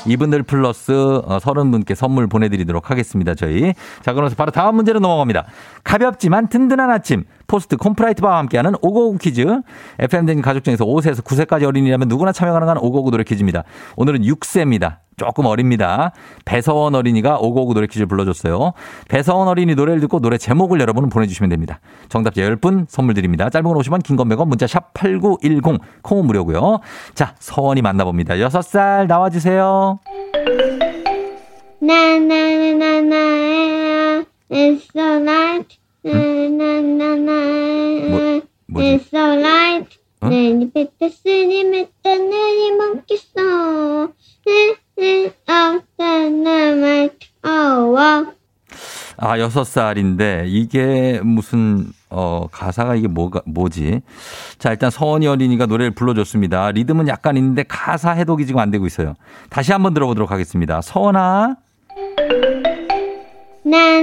[0.05, 3.35] 이분들 플러스 어, 30분께 선물 보내드리도록 하겠습니다.
[3.35, 3.73] 저희.
[4.01, 5.45] 자, 그러면서 바로 다음 문제로 넘어갑니다.
[5.83, 7.23] 가볍지만 든든한 아침.
[7.51, 9.45] 포스트 콘푸라이트 바와 함께하는 오고구 퀴즈.
[9.99, 13.65] FM대행진 가족 중에서 5세에서 9세까지 어린이라면 누구나 참여 가능한 오고구 노래 퀴즈입니다.
[13.97, 14.99] 오늘은 6세입니다.
[15.17, 16.13] 조금 어립니다.
[16.45, 18.71] 배서원 어린이가 오고오고 노래 퀴즈를 불러줬어요.
[19.09, 21.81] 배서원 어린이 노래를 듣고 노래 제목을 여러분은 보내주시면 됩니다.
[22.07, 23.49] 정답자 10분 선물 드립니다.
[23.49, 26.79] 짧은 건 50원, 긴건 100원, 문자 샵 8910, 콩은 무료고요.
[27.15, 28.35] 자, 서원이 만나봅니다.
[28.35, 29.99] 6살 나와주세요.
[31.81, 32.11] Na
[34.51, 35.80] it's so light.
[38.67, 38.95] 뭐지?
[38.95, 39.15] it's.
[40.21, 40.27] 어?
[42.81, 43.41] 먹겠어.
[47.31, 48.33] 말.
[49.17, 54.01] 아, 6살인데 이게 무슨 어 가사가 이게 뭐가 뭐지?
[54.57, 56.71] 자, 일단 서원이 어린이가 노래를 불러줬습니다.
[56.71, 59.13] 리듬은 약간 있는데 가사 해독이 지금 안 되고 있어요.
[59.49, 60.81] 다시 한번 들어보도록 하겠습니다.
[60.81, 61.57] 서원아.
[63.63, 64.01] Na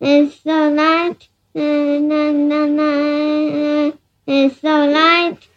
[0.00, 1.28] it's so light.
[1.54, 3.92] Na na na
[4.26, 5.48] it's so light.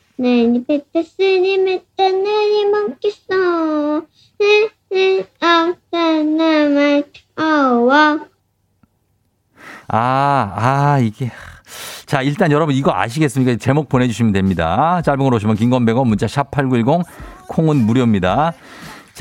[2.72, 4.06] 먹겠어.
[4.40, 7.04] 네네 어떤 말
[7.38, 8.20] 어워.
[9.88, 11.32] 아, 아, 이게.
[12.06, 13.58] 자, 일단 여러분 이거 아시겠습니까?
[13.58, 15.02] 제목 보내주시면 됩니다.
[15.04, 17.04] 짧은 걸 오시면 긴건 100원, 문자 샵8910,
[17.48, 18.54] 콩은 무료입니다.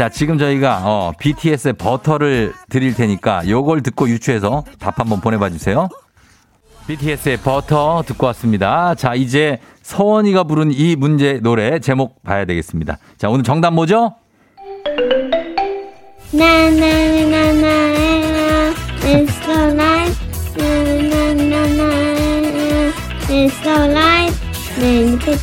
[0.00, 5.90] 자, 지금 저희가, 어, BTS의 버터를 드릴 테니까 요걸 듣고 유추해서 답 한번 보내봐 주세요.
[6.86, 8.94] BTS의 버터 듣고 왔습니다.
[8.94, 12.96] 자, 이제 서원이가 부른 이 문제 노래 제목 봐야 되겠습니다.
[13.18, 14.14] 자, 오늘 정답 뭐죠?
[16.32, 17.52] Na it's na
[23.28, 24.50] it's so light.
[24.80, 25.36] 내니 베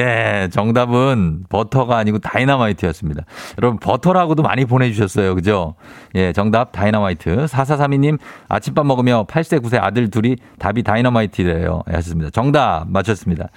[0.00, 3.24] 예, 정답은 버터가 아니고 다이너마이트였습니다.
[3.58, 5.34] 여러분, 버터라고도 많이 보내주셨어요.
[5.34, 5.74] 그죠?
[6.14, 7.44] 예, 정답 다이너마이트.
[7.46, 11.82] 4432님, 아침밥 먹으며 8세, 9세 아들 둘이 답이 다이너마이트래요.
[11.90, 12.30] 예, 하셨습니다.
[12.30, 13.48] 정답 맞췄습니다.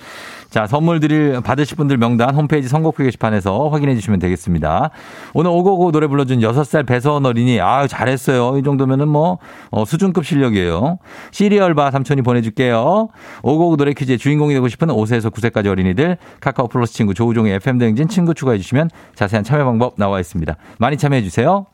[0.54, 4.92] 자, 선물 드릴, 받으실 분들 명단 홈페이지 선곡표 게시판에서 확인해 주시면 되겠습니다.
[5.34, 8.60] 오늘 오고구 노래 불러준 6살 배서원 어린이, 아유, 잘했어요.
[8.60, 9.40] 이 정도면은 뭐,
[9.72, 11.00] 어, 수준급 실력이에요.
[11.32, 13.08] 시리얼바 삼촌이 보내줄게요.
[13.42, 18.36] 오고고 노래 퀴즈의 주인공이 되고 싶은 5세에서 9세까지 어린이들, 카카오 플러스 친구 조우종의 FM대행진 친구
[18.36, 20.56] 추가해 주시면 자세한 참여 방법 나와 있습니다.
[20.78, 21.66] 많이 참여해 주세요.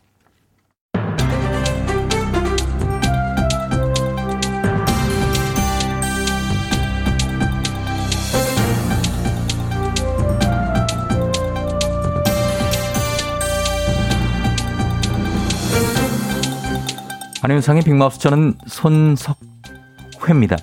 [17.42, 20.58] 한윤상의 빅마우스 저는 손석회입니다.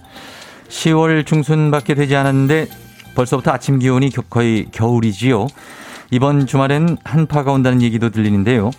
[0.69, 2.69] 10월 중순밖에 되지 않았는데
[3.15, 5.47] 벌써부터 아침 기온이 겨- 거의 겨울이지요.
[6.11, 8.71] 이번 주말엔 한파가 온다는 얘기도 들리는데요.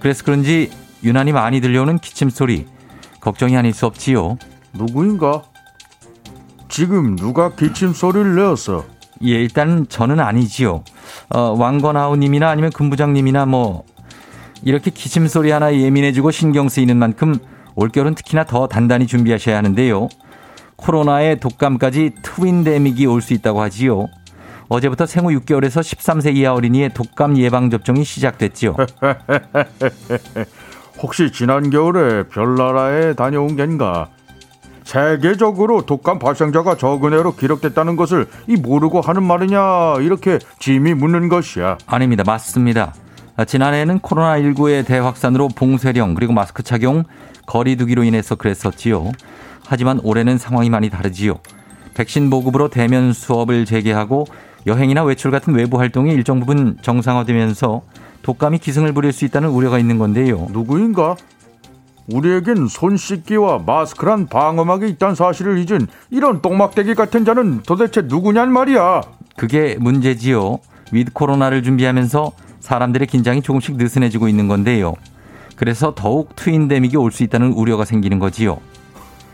[0.00, 0.70] 그래서 그런지
[1.04, 2.66] 유난히 많이 들려오는 기침 소리
[3.20, 4.36] 걱정이 아닐 수 없지요.
[4.74, 5.42] 누구인가?
[6.68, 8.84] 지금 누가 기침 소리를 내었어?
[9.24, 10.82] 예, 일단 저는 아니지요.
[11.30, 13.84] 어, 왕건아우님이나 아니면 금부장님이나 뭐
[14.62, 17.38] 이렇게 기침 소리 하나 예민해지고 신경 쓰이는 만큼
[17.74, 20.08] 올겨울은 특히나 더 단단히 준비하셔야 하는데요.
[20.76, 24.06] 코로나에 독감까지 트윈데믹이 올 수 있다고 하지요.
[24.68, 28.76] 어제부터 생후 6개월에서 13세 이하 어린이의 독감 예방 접종이 시작됐지요.
[31.00, 34.08] 혹시 지난 겨울에 별나라에 다녀온 겐가?
[34.84, 41.78] 세계적으로 독감 발생자가 적은 해로 기록됐다는 것을 이 모르고 하는 말이냐 이렇게 짐이 묻는 것이야.
[41.86, 42.24] 아닙니다.
[42.26, 42.94] 맞습니다.
[43.38, 47.04] 아, 지난해에는 코로나19의 대확산으로 봉쇄령 그리고 마스크 착용,
[47.46, 49.12] 거리두기로 인해서 그랬었지요.
[49.64, 51.34] 하지만 올해는 상황이 많이 다르지요.
[51.94, 54.26] 백신 보급으로 대면 수업을 재개하고
[54.66, 57.82] 여행이나 외출 같은 외부 활동이 일정 부분 정상화되면서
[58.22, 60.48] 독감이 기승을 부릴 수 있다는 우려가 있는 건데요.
[60.50, 61.14] 누구인가?
[62.12, 69.02] 우리에겐 손 씻기와 마스크란 방어막이 있다는 사실을 잊은 이런 똥막대기 같은 자는 도대체 누구냔 말이야.
[69.36, 70.58] 그게 문제지요.
[70.90, 72.32] with 코로나를 준비하면서
[72.68, 74.92] 사람들의 긴장이 조금씩 느슨해지고 있는 건데요.
[75.56, 78.58] 그래서 더욱 twindemic이 올 수 있다는 우려가 생기는 거지요.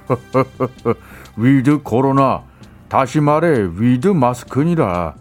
[1.37, 2.43] with 코로나.
[2.89, 5.15] 다시 말해 with 마스크니라.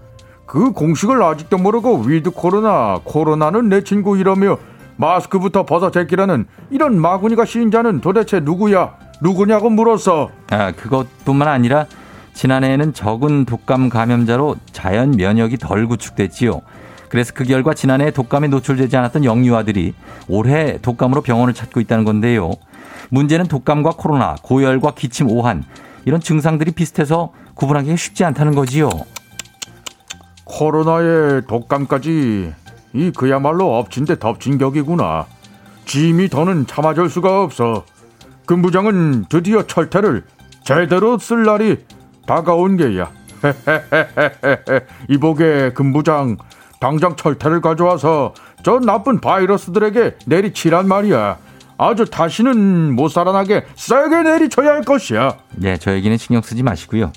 [0.45, 4.57] 그 공식을 아직도 모르고 with 코로나, 코로나는 내 친구 이러며
[4.97, 8.93] 마스크부터 벗어 제끼라는 이런 마구니가 씌인 자는 도대체 누구야?
[9.23, 10.29] 누구냐고 물었어.
[10.51, 11.87] 아, 그것뿐만 아니라
[12.35, 16.61] 지난해에는 적은 독감 감염자로 자연 면역이 덜 구축됐지요.
[17.13, 19.93] 그래서 그 결과 지난해 독감에 노출되지 않았던 영유아들이
[20.27, 22.49] 올해 독감으로 병원을 찾고 있다는 건데요.
[23.11, 25.63] 문제는 독감과 코로나, 고열과 기침, 오한
[26.05, 28.89] 이런 증상들이 비슷해서 구분하기가 쉽지 않다는 거지요.
[30.45, 32.51] 코로나에 독감까지
[32.93, 35.27] 이 그야말로 엎친 데 덮친 격이구나.
[35.85, 37.85] 짐이 더는 참아줄 수가 없어.
[38.47, 40.23] 금부장은 드디어 철퇴를
[40.63, 41.77] 제대로 쓸 날이
[42.25, 43.11] 다가온 게야.
[45.09, 46.37] 이보게 금부장
[46.83, 51.37] 당장 철퇴를 가져와서 저 나쁜 바이러스들에게 내리치란 말이야.
[51.77, 55.37] 아주 다시는 못 살아나게 세게 내리쳐야 할 것이야.
[55.55, 57.13] 네, 저에게는 신경 쓰지 마시고요.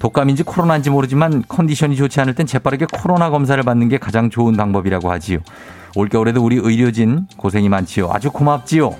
[0.00, 5.10] 독감인지 코로나인지 모르지만 컨디션이 좋지 않을 땐 재빠르게 코로나 검사를 받는 게 가장 좋은 방법이라고
[5.10, 5.38] 하지요.
[5.94, 8.10] 올겨울에도 우리 의료진 고생이 많지요.
[8.12, 8.94] 아주 고맙지요.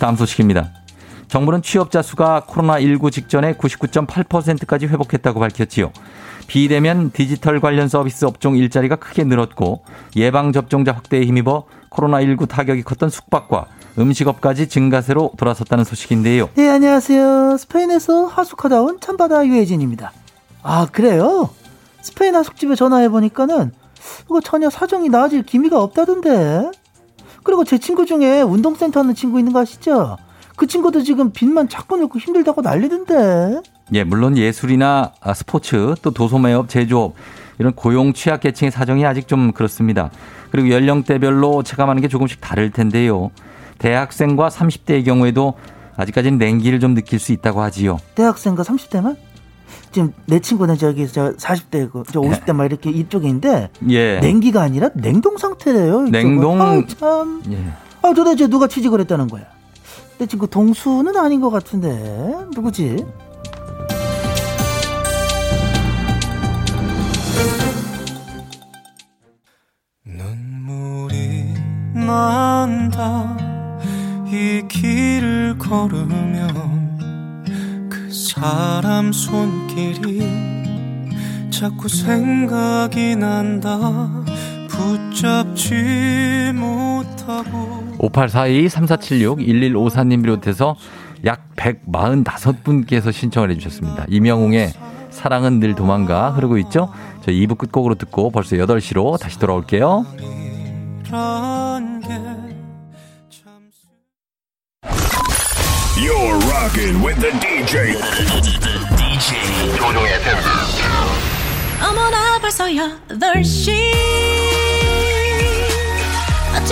[0.00, 0.83] 다음 소식입니다.
[1.28, 5.92] 정부는 취업자 수가 코로나19 직전에 99.8%까지 회복했다고 밝혔지요.
[6.46, 9.82] 비대면 디지털 관련 서비스 업종 일자리가 크게 늘었고
[10.14, 13.66] 예방접종자 확대에 힘입어 코로나19 타격이 컸던 숙박과
[13.98, 16.50] 음식업까지 증가세로 돌아섰다는 소식인데요.
[16.54, 17.56] 네, 안녕하세요.
[17.56, 20.12] 스페인에서 하숙하다 온 참바다 유혜진입니다.
[20.62, 21.50] 아, 그래요?
[22.02, 23.72] 스페인 하숙집에 전화해보니까는
[24.26, 26.70] 이거 전혀 사정이 나아질 기미가 없다던데.
[27.42, 30.16] 그리고 제 친구 중에 운동센터 하는 친구 있는 거 아시죠?
[30.56, 33.60] 그 친구도 지금 빚만 자꾸 내고 힘들다고 난리던데.
[33.94, 37.14] 예, 물론 예술이나 아, 스포츠 또 도소매업, 제조업
[37.58, 40.10] 이런 고용 취약 계층의 사정이 아직 좀 그렇습니다.
[40.50, 43.30] 그리고 연령대별로 체감하는 게 조금씩 다를 텐데요.
[43.78, 45.54] 대학생과 30대의 경우에도
[45.96, 47.98] 아직까지는 냉기를 좀 느낄 수 있다고 하지요.
[48.14, 49.16] 대학생과 30대만?
[49.90, 54.18] 지금 내 친구는 저기 저 40대고 저 50대 막 이렇게 이쪽에 있는데 예.
[54.20, 56.02] 냉기가 아니라 냉동 상태래요.
[56.10, 57.42] 냉동- 아우, 참.
[57.50, 57.58] 예.
[58.02, 59.42] 아 도대체 누가 취직을 했다는 거야?
[60.18, 61.90] 내 친구 동수는 아닌 것 같은데.
[62.54, 63.04] 누구지?
[70.04, 71.54] 눈물이
[71.94, 73.36] 난다.
[74.26, 76.98] 이 길을 걸으면
[77.88, 80.20] 그 사람 손길이
[81.50, 84.10] 자꾸 생각이 난다
[84.76, 90.76] 붙잡지 못하고 5842-3476-1154님 비롯해서
[91.24, 94.04] 약 145분께서 신청을 해주셨습니다.
[94.08, 94.72] 이명웅의
[95.10, 96.92] 사랑은 늘 도망가 흐르고 있죠?
[97.22, 100.04] 저 2부 끝곡으로 듣고 벌써 8시로 다시 돌아올게요.
[105.96, 107.94] You're rocking with the DJ.
[108.96, 109.38] DJ
[109.76, 110.12] 조종의
[111.80, 114.33] 어머나 벌써 8시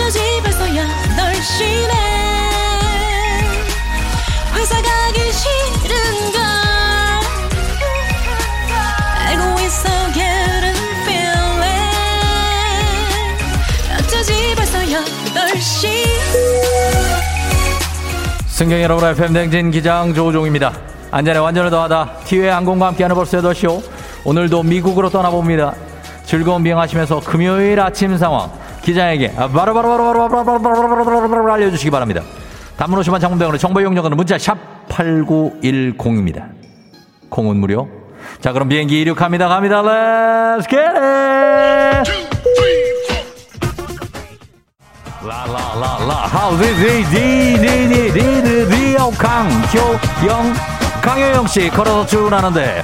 [0.03, 1.93] 어쩌지 벌써 8시네
[4.53, 6.41] 회사 가기 싫은걸
[9.19, 11.79] 알고 있어 getting feeling
[13.97, 16.03] 어쩌지 벌써 8시
[18.47, 20.73] 승경 여러분 FM 댕진 기장 조우종입니다.
[21.11, 22.17] 안전에 완전을 더하다.
[22.25, 23.81] 티웨이 항공과 함께하는 벌써 8시요.
[24.25, 25.75] 오늘도 미국으로 떠나봅니다.
[26.25, 28.51] 즐거운 비행하시면서 금요일 아침 상황
[28.83, 32.21] 기장에게 바로 바로 바로 바로 바로 바로 바로 알려주시기 바랍니다.
[32.77, 34.57] 단문 50만 장문병원의 정보 이용료는 문자 샵
[34.89, 36.49] 8910입니다.
[37.29, 37.87] 콩은 무료.
[38.41, 39.47] 자 그럼 비행기 이륙합니다.
[39.47, 39.81] 갑니다.
[39.81, 42.11] Let's get it!
[45.25, 50.53] 라라라라 하우디디디디디디디디오 강효영
[51.01, 52.83] 강효영 씨 걸어서 출근하는데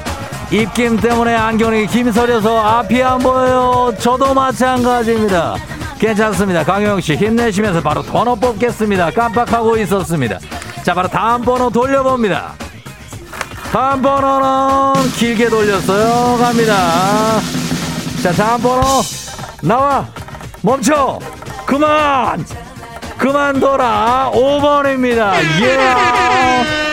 [0.52, 3.94] 입김 때문에 안경이 김서려서 앞이 안 보여요.
[4.00, 5.56] 저도 마찬가지입니다.
[6.00, 6.64] 괜찮습니다.
[6.64, 9.12] 강효영 씨 힘내시면서 바로 번호 뽑겠습니다.
[9.12, 10.40] 깜빡하고 있었습니다.
[10.84, 12.54] 자 바로 다음 번호 돌려봅니다.
[13.72, 16.38] 다음 번호는 길게 돌렸어요.
[16.38, 17.40] 갑니다.
[18.24, 18.84] 자, 다음 번호
[19.62, 20.08] 나와
[20.62, 21.20] 멈춰
[21.66, 22.44] 그만
[23.18, 25.34] 그만 돌아 5번입니다.
[25.62, 26.89] 예.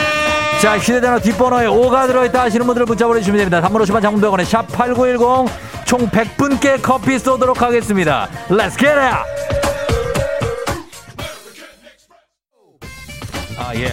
[0.67, 3.61] 자, 휴대전화 뒷번호에 5가 들어있다 하시는 분들 문자 보내주시면 됩니다.
[3.61, 5.49] 단문 50원 장문병원에 샵8910
[5.85, 8.27] 총 100분께 커피 쏘도록 하겠습니다.
[8.49, 9.17] Let's get it!
[13.57, 13.93] 아, 예.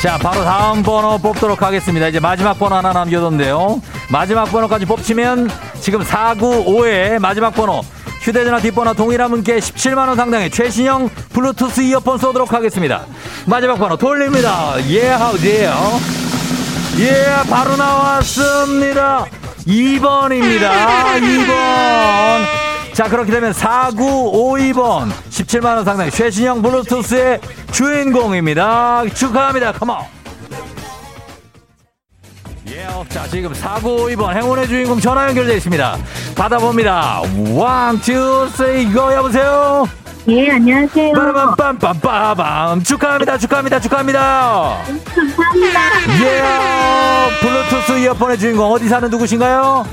[0.00, 2.06] 자, 바로 다음 번호 뽑도록 하겠습니다.
[2.06, 3.82] 이제 마지막 번호 하나 남겨뒀는데요.
[4.12, 5.50] 마지막 번호까지 뽑히면
[5.80, 7.82] 지금 495의 마지막 번호
[8.20, 13.06] 휴대전화 뒷번호 동일한 분께 17만원 상당의 최신형 블루투스 이어폰 쏘도록 하겠습니다.
[13.46, 14.74] 마지막 번호 돌립니다.
[14.88, 16.00] 예, 하우디에요.
[16.98, 19.24] 예, 바로 나왔습니다.
[19.66, 20.70] 2번입니다.
[21.20, 22.68] 2번.
[22.92, 27.40] 자, 그렇게 되면 4952번 17만원 상당의 최신형 블루투스의
[27.70, 29.04] 주인공입니다.
[29.14, 29.72] 축하합니다.
[29.72, 30.17] come on.
[32.70, 35.96] 예, 자, 지금 4952번 행운의 주인공 전화 연결되어 있습니다.
[36.36, 37.22] 받아봅니다.
[37.52, 39.86] one, two, three, go, 여보세요?
[40.28, 41.12] 예, 안녕하세요.
[41.12, 42.84] 빠라밤빰빰빠밤.
[42.84, 44.78] 축하합니다, 축하합니다, 축하합니다.
[45.14, 45.80] 감사합니다.
[46.24, 46.42] 예,
[47.40, 49.86] 블루투스 이어폰의 주인공 어디 사는 누구신가요?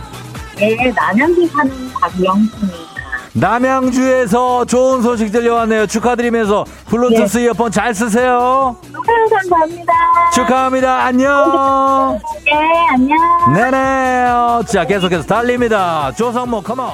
[0.59, 2.94] 예, 남양주 사는 박영수입니다.
[3.36, 5.88] 남양주에서 좋은 소식 들려왔네요.
[5.88, 8.77] 축하드리면서 블루투스 이어폰 잘 쓰세요.
[8.93, 9.93] 아유, 감사합니다.
[10.33, 11.03] 축하합니다.
[11.03, 12.17] 안녕.
[12.47, 12.53] 예,
[12.93, 13.17] 안녕.
[13.53, 14.29] 네네.
[14.29, 16.13] 어, 자, 계속해서 달립니다.
[16.13, 16.91] 조성모, 컴온.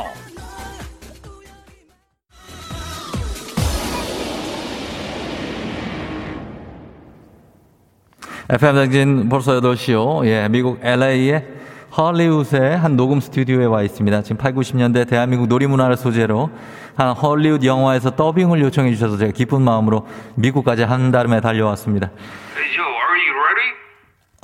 [8.50, 10.26] FM 당진 벌써 8시요.
[10.26, 11.61] 예, 미국 LA의
[11.98, 14.22] 헐리우드의 한 녹음 스튜디오에 와 있습니다.
[14.22, 16.50] 지금 8, 90년대 대한민국 놀이문화를 소재로
[16.96, 22.10] 한 헐리우드 영화에서 더빙을 요청해 주셔서 제가 기쁜 마음으로 미국까지 한달음에 달려왔습니다.
[22.56, 23.74] Hey Joe, are you ready?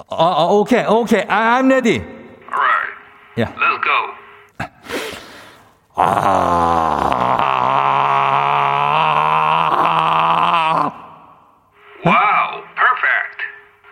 [0.10, 1.22] 아, 아, 오케이, 오케이.
[1.28, 2.02] I- I'm ready.
[2.52, 2.92] Alright.
[3.38, 3.54] Yeah.
[3.56, 3.98] Let's go.
[9.98, 10.92] 아.
[12.06, 13.40] Wow, perfect.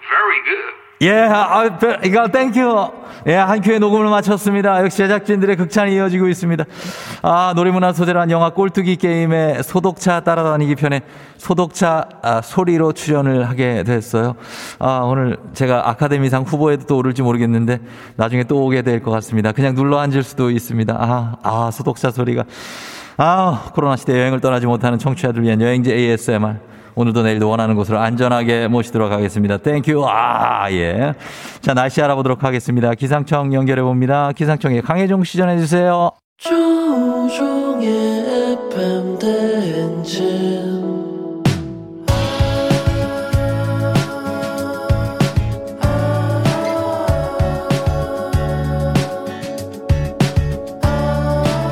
[0.10, 0.74] Very good.
[1.02, 3.05] 예, 아, 배- 이거 thank you.
[3.28, 4.84] 예, 한 큐의 녹음을 마쳤습니다.
[4.84, 6.64] 역시 제작진들의 극찬이 이어지고 있습니다.
[7.24, 11.02] 아, 놀이문화 소재로 한 영화 꼴뚜기 게임에 소독차 따라다니기 편에
[11.38, 14.36] 소독차 아, 소리로 출연을 하게 됐어요.
[14.78, 17.80] 아, 오늘 제가 아카데미상 후보에도 또 오를지 모르겠는데
[18.16, 19.52] 나중에 또 오게 될 것 같습니다.
[19.54, 20.96] 그냥 눌러 앉을 수도 있습니다.
[20.96, 22.44] 아, 아, 소독차 소리가.
[23.18, 26.58] 아, 코로나 시대 여행을 떠나지 못하는 청취자들 위한 여행지 ASMR.
[26.96, 29.58] 오늘도 내일도 원하는 곳으로 안전하게 모시도록 하겠습니다.
[29.58, 30.06] Thank you.
[30.08, 31.14] 아, 예.
[31.62, 32.94] 자, 날씨 알아보도록 하겠습니다.
[32.96, 34.32] 기상청 연결해 봅니다.
[34.32, 36.12] 기상청에 강혜종 씨 전해 주세요.
[36.38, 37.88] 조우종의
[38.72, 40.86] FM 대행진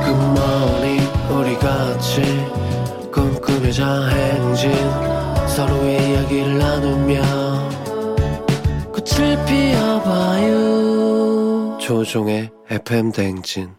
[0.04, 1.00] 굿모닝
[1.32, 2.22] 우리 같이
[3.12, 4.72] 꿈꾸며자 행진
[11.94, 13.70] 조종의 FM 대행진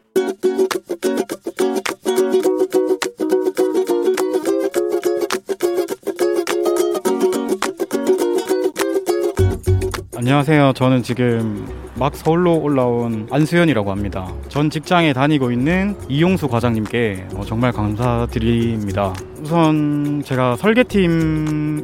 [10.16, 10.74] 안녕하세요.
[10.76, 14.32] 저는 지금 막 서울로 올라온 안수현이라고 합니다.
[14.48, 19.12] 전 직장에 다니고 있는 이용수 과장님께 어, 정말 감사드립니다.
[19.42, 21.82] 우선 제가 설계팀에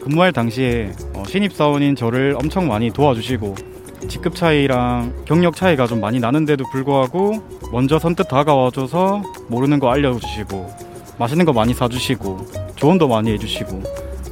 [0.00, 3.72] 근무할 당시에 어, 신입사원인 저를 엄청 많이 도와주시고
[4.08, 7.42] 직급 차이랑 경력 차이가 좀 많이 나는데도 불구하고
[7.72, 10.70] 먼저 선뜻 다가와줘서 모르는 거 알려주시고
[11.18, 12.46] 맛있는 거 많이 사주시고
[12.76, 13.82] 조언도 많이 해주시고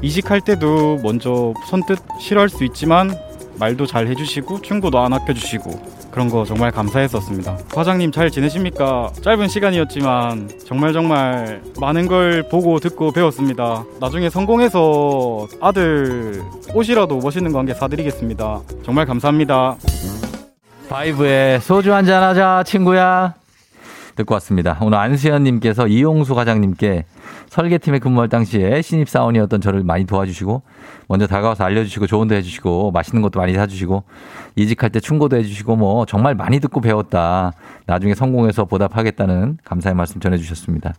[0.02, 3.14] 이직할 때도 먼저 선뜻 싫어할 수 있지만
[3.58, 7.56] 말도 잘 해주시고 충고도 안 아껴주시고 그런 거 정말 감사했었습니다.
[7.72, 9.10] 과장님 잘 지내십니까?
[9.22, 13.84] 짧은 시간이었지만 정말 정말 많은 걸 보고 듣고 배웠습니다.
[14.00, 16.42] 나중에 성공해서 아들
[16.74, 18.60] 옷이라도 멋있는 거 한 개 사드리겠습니다.
[18.84, 19.76] 정말 감사합니다.
[20.88, 23.34] 파이브의 소주 한잔 하자, 친구야.
[24.20, 24.78] 듣고 왔습니다.
[24.80, 27.04] 오늘 안수현님께서 이용수 과장님께
[27.48, 30.62] 설계팀에 근무할 당시에 신입사원이었던 저를 많이 도와주시고,
[31.08, 34.04] 먼저 다가와서 알려주시고, 조언도 해주시고, 맛있는 것도 많이 사주시고,
[34.56, 37.52] 이직할 때 충고도 해주시고, 뭐, 정말 많이 듣고 배웠다.
[37.86, 40.94] 나중에 성공해서 보답하겠다는 감사의 말씀 전해주셨습니다.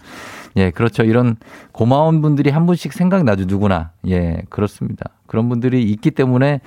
[0.58, 1.04] 예, 그렇죠.
[1.04, 1.38] 이런
[1.72, 3.92] 고마운 분들이 한 분씩 생각나죠, 누구나.
[4.08, 5.06] 예, 그렇습니다.
[5.28, 6.60] 그런 분들이 있기 때문에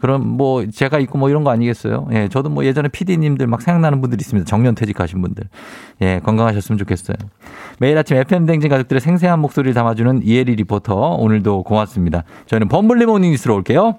[0.00, 2.08] 그런 뭐 제가 있고 뭐 이런 거 아니겠어요?
[2.12, 4.46] 예, 저도 뭐 예전에 PD님들 막 생각나는 분들이 있습니다.
[4.46, 5.44] 정년 퇴직하신 분들.
[6.02, 7.16] 예, 건강하셨으면 좋겠어요.
[7.78, 12.24] 매일 아침 FM 대행진 가족들의 생생한 목소리를 담아주는 이혜리 리포터 오늘도 고맙습니다.
[12.46, 13.98] 저희는 범블리 morning 뉴스로 올게요.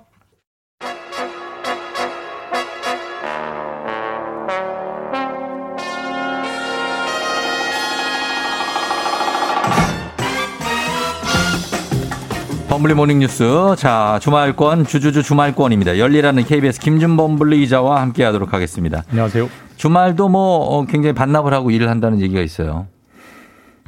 [12.77, 13.73] 범블리 모닝뉴스.
[13.75, 15.97] 자, 주말권, 주주주 주말권입니다.
[15.97, 19.03] 열리라는 KBS 김준범블리 기자와 함께 하도록 하겠습니다.
[19.09, 19.49] 안녕하세요.
[19.77, 22.85] 주말도 뭐, 어, 굉장히 반납을 하고 일을 한다는 얘기가 있어요.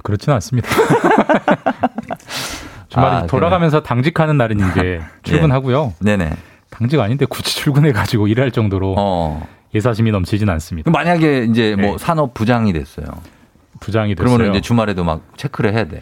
[0.02, 0.68] 그렇지는 않습니다.
[2.90, 5.94] 주말에 아, 돌아가면서 당직하는 날은 이제 출근하고요.
[6.00, 6.32] 네네.
[6.72, 9.40] 당직 아닌데 굳이 출근해가지고 일할 정도로
[9.76, 10.90] 예사심이 넘치진 않습니다.
[10.90, 11.98] 만약에 이제 뭐 네.
[12.00, 13.06] 산업 부장이 됐어요.
[13.82, 14.36] 부장이 됐어요.
[14.36, 16.02] 그러면 이제 주말에도 막 체크를 해야 돼.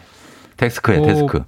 [0.56, 1.42] 데스크에 어, 데스크.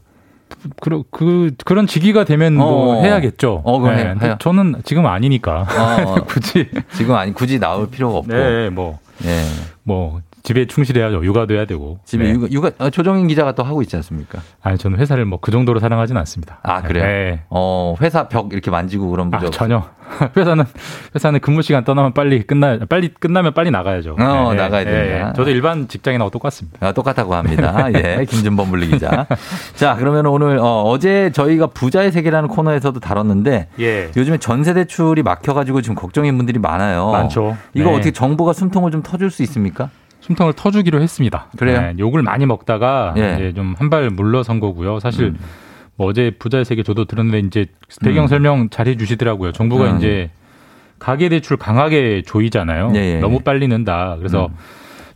[0.81, 3.03] 그, 그, 그런 직위가 되면 뭐 어.
[3.03, 3.63] 해야겠죠.
[3.65, 4.37] 어, 그럼 해- 근데 해요.
[4.41, 5.63] 저는 지금 아니니까.
[5.63, 6.69] 어, 굳이.
[6.95, 8.33] 지금 아니 굳이 나올 필요가 없고.
[8.33, 8.99] 네, 뭐.
[9.19, 9.45] 네.
[9.83, 11.25] 뭐, 집에 충실해야죠.
[11.25, 11.99] 육아도 해야 되고.
[12.05, 12.31] 집에 네.
[12.31, 14.41] 육아, 육아 어, 조정인 기자가 또 하고 있지 않습니까?
[14.63, 16.59] 아니, 저는 회사를 뭐 그 정도로 사랑하진 않습니다.
[16.63, 17.05] 아 그래요?
[17.05, 17.43] 네.
[17.51, 19.83] 어 회사 벽 이렇게 만지고 그런 아, 부적 전혀.
[20.37, 20.65] 회사는,
[21.15, 24.17] 회사는 근무 시간 떠나면 빨리 끝나, 빨리 끝나면 빨리 나가야죠.
[24.19, 25.33] 어, 나가야 된다.
[25.35, 26.85] 저도 일반 직장인하고 똑같습니다.
[26.85, 27.87] 아, 똑같다고 합니다.
[27.95, 29.27] 예, 김준범 물리 기자.
[29.77, 34.11] 자, 그러면 오늘 어, 제 저희가 부자의 세계라는 코너에서도 다뤘는데 예.
[34.17, 37.11] 요즘에 전세 대출이 막혀가지고 지금 걱정인 분들이 많아요.
[37.13, 37.57] 많죠.
[37.75, 37.95] 이거 네.
[37.95, 39.91] 어떻게 정부가 숨통을 좀 터줄 수 있습니까?
[40.31, 41.47] 숨통을 터주기로 했습니다.
[41.59, 41.81] 그래요?
[41.81, 43.35] 네, 욕을 많이 먹다가 예.
[43.35, 45.01] 이제 좀 한 발 물러선 거고요.
[45.01, 45.39] 사실 음.
[45.97, 47.67] 뭐 어제 부자의 세계 저도 들었는데 이제
[48.05, 48.29] 배경 음.
[48.29, 49.53] 설명 잘 해주시더라고요.
[49.53, 49.97] 정부가 음.
[49.99, 50.31] 이제
[51.01, 52.93] 가계 대출 강하게 조이잖아요.
[52.95, 53.19] 예, 예.
[53.21, 54.15] 너무 빨리 는다.
[54.19, 54.55] 그래서 음.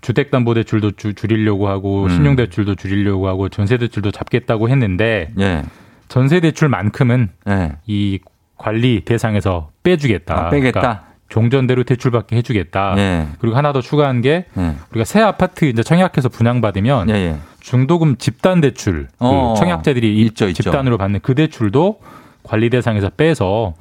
[0.01, 2.09] 주택담보대출도 주- 줄이려고 하고 음.
[2.09, 5.63] 신용대출도 줄이려고 하고 전세대출도 잡겠다고 했는데 예.
[6.09, 7.73] 전세대출만큼은 예.
[7.87, 8.19] 이
[8.57, 10.47] 관리 대상에서 빼주겠다.
[10.47, 10.81] 아, 빼겠다?
[10.81, 11.05] 그러니까
[11.35, 12.95] 종전대로 대출받게 해주겠다.
[12.97, 13.27] 예.
[13.41, 14.75] 그리고 하나 더 추가한 게 예.
[14.93, 17.37] 우리가 새 아파트 이제 청약해서 분양받으면 예, 예.
[17.59, 20.63] 중도금 집단 대출 그 어, 청약자들이 이 있죠, 있죠.
[20.63, 21.99] 집단으로 받는 그 대출도
[22.45, 23.75] 관리 대상에서 빼서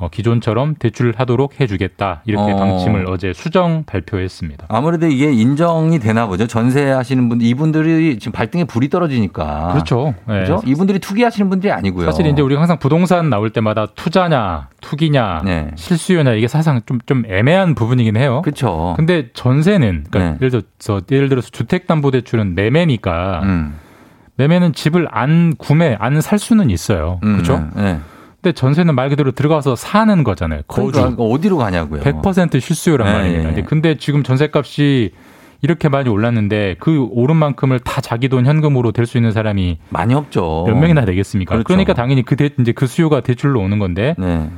[0.00, 2.56] 어, 기존처럼 대출하도록 해주겠다 이렇게 어.
[2.56, 4.66] 방침을 어제 수정 발표했습니다.
[4.68, 6.46] 아무래도 이게 인정이 되나 보죠.
[6.46, 9.72] 전세하시는 분 이분들이 지금 발등에 불이 떨어지니까.
[9.72, 10.14] 그렇죠.
[10.26, 10.44] 네.
[10.44, 10.62] 그렇죠?
[10.64, 12.06] 이분들이 투기하시는 분들이 아니고요.
[12.06, 15.70] 사실 이제 우리가 항상 부동산 나올 때마다 투자냐, 투기냐, 네.
[15.74, 18.42] 실수요냐 이게 사상 좀, 좀 애매한 부분이긴 해요.
[18.44, 18.94] 그렇죠.
[18.96, 20.36] 근데 전세는 그러니까 네.
[20.40, 23.74] 예를 들어서 예를 들어서 주택담보대출은 매매니까 음.
[24.36, 27.18] 매매는 집을 안 구매, 안 살 수는 있어요.
[27.24, 27.68] 음, 그렇죠?
[27.74, 27.98] 네.
[28.40, 28.42] 네.
[28.42, 30.62] 근데 전세는 말 그대로 들어가서 사는 거잖아요.
[30.68, 30.92] 거주.
[30.92, 32.02] 그러니까 어디로 가냐고요.
[32.02, 33.40] 100% 실수요란 네, 말입니다.
[33.40, 33.54] 예.
[33.54, 35.10] 근데, 근데 지금 전세값이
[35.60, 40.64] 이렇게 많이 올랐는데 그 오른 만큼을 다 자기 돈 현금으로 댈수 있는 사람이 많이 없죠.
[40.68, 41.52] 몇 명이나 되겠습니까?
[41.52, 41.64] 그렇죠.
[41.66, 44.48] 그러니까 당연히 그 대, 이제 그 수요가 대출로 오는 건데 네.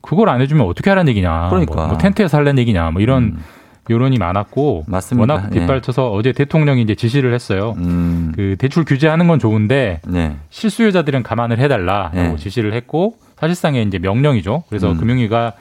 [0.00, 1.48] 그걸 안 해주면 어떻게 하라는 얘기냐?
[1.50, 1.74] 그러니까.
[1.74, 2.90] 뭐, 뭐 텐트에 살라는 얘기냐?
[2.92, 3.44] 뭐 이런 음.
[3.90, 5.34] 여론이 많았고 맞습니다.
[5.34, 5.58] 워낙 예.
[5.58, 7.74] 뒷발쳐서 어제 대통령이 이제 지시를 했어요.
[7.76, 8.32] 음.
[8.34, 10.36] 그 대출 규제하는 건 좋은데 네.
[10.48, 12.36] 실수요자들은 감안을 해달라라고 네.
[12.36, 14.64] 지시를 했고 사실상의 이제 명령이죠.
[14.68, 14.96] 그래서 음.
[14.98, 15.52] 금융위가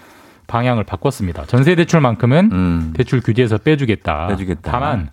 [0.47, 1.45] 방향을 바꿨습니다.
[1.47, 2.93] 전세 대출만큼은 음.
[2.95, 4.28] 대출 규제에서 빼주겠다.
[4.28, 4.71] 빼주겠다.
[4.71, 5.09] 다만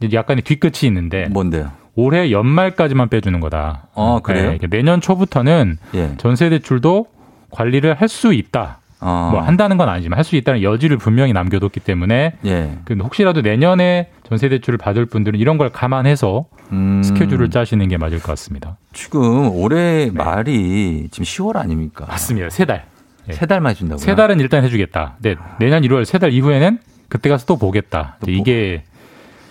[0.00, 1.70] 이제 약간의 뒤끝이 있는데 뭔데요?
[1.94, 3.88] 올해 연말까지만 빼주는 거다.
[3.94, 4.56] 어, 그래요?
[4.58, 6.12] 네, 내년 초부터는 예.
[6.16, 7.06] 전세 대출도
[7.50, 8.79] 관리를 할 수 있다.
[9.00, 9.30] 어.
[9.32, 12.78] 뭐 한다는 건 아니지만 할 수 있다는 여지를 분명히 남겨뒀기 때문에 예.
[12.84, 17.02] 그 혹시라도 내년에 전세 대출을 받을 분들은 이런 걸 감안해서 음.
[17.02, 18.76] 스케줄을 짜시는 게 맞을 것 같습니다.
[18.92, 22.04] 지금 올해 말이 지금 10월 아닙니까?
[22.08, 22.50] 맞습니다.
[22.50, 22.84] 세 달.
[23.28, 23.32] 예.
[23.32, 24.04] 세 달만 해준다고요?
[24.04, 25.16] 세 달은 일단 해주겠다.
[25.20, 26.78] 네, 내년 1월 세 달 이후에는
[27.08, 28.18] 그때 가서 또 보겠다.
[28.22, 28.82] 이제 이게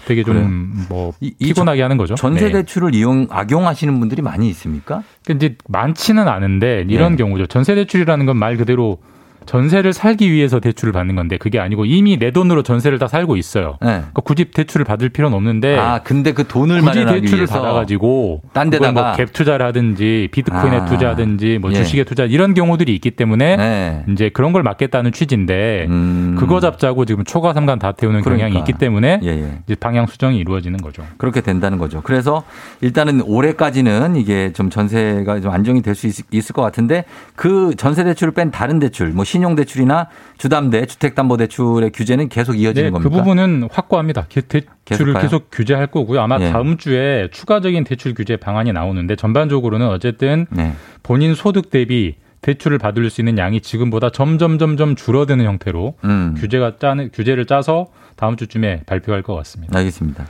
[0.06, 2.16] 되게 좀뭐 이- 이 피곤하게 하는 거죠.
[2.16, 2.52] 전세 네.
[2.54, 5.04] 대출을 이용 악용하시는 분들이 많이 있습니까?
[5.26, 7.18] 근데 많지는 않은데 이런 네.
[7.18, 7.48] 경우죠.
[7.48, 8.98] 전세 대출이라는 건 말 그대로
[9.46, 13.78] 전세를 살기 위해서 대출을 받는 건데 그게 아니고 이미 내 돈으로 전세를 다 살고 있어요.
[13.82, 13.88] 네.
[13.88, 18.90] 그러니까 굳이 대출을 받을 필요는 없는데 아, 근데 그 돈을 굳이 대출을 받아가지고 딴 그걸
[18.90, 20.86] 데다가 뭐갭 투자를 하든지 비트코인에 아.
[20.86, 21.76] 투자하든지 뭐 예.
[21.76, 24.04] 주식에 투자 이런 경우들이 있기 때문에 네.
[24.10, 26.36] 이제 그런 걸 막겠다는 취지인데 음.
[26.40, 28.48] 그거 잡자고 지금 초과 삼간 다 태우는 그러니까.
[28.48, 29.60] 경향이 있기 때문에 예, 예.
[29.66, 31.04] 이제 방향 수정이 이루어지는 거죠.
[31.18, 32.02] 그렇게 된다는 거죠.
[32.04, 32.44] 그래서
[32.82, 37.04] 일단은 올해까지는 이게 좀 전세가 좀 안정이 될 수 있을 것 같은데
[37.36, 40.08] 그 전세 대출을 뺀 다른 대출, 뭐 신용 대출이나
[40.40, 43.10] 주담대, 주택담보대출의 규제는 계속 이어지는 네, 겁니까?
[43.10, 44.26] 그 부분은 확고합니다.
[44.28, 45.22] 개- 대출을 가요?
[45.24, 46.20] 계속 규제할 거고요.
[46.20, 46.50] 아마 예.
[46.52, 50.74] 다음 주에 추가적인 대출 규제 방안이 나오는데 전반적으로는 어쨌든 네.
[51.04, 56.36] 본인 소득 대비 대출을 받을 수 있는 양이 지금보다 점점 점점 줄어드는 형태로 음.
[56.40, 57.88] 규제가 짜는 규제를 짜서
[58.20, 59.80] 다음 주쯤에 발표할 것 같습니다.
[59.80, 60.26] 알겠습니다.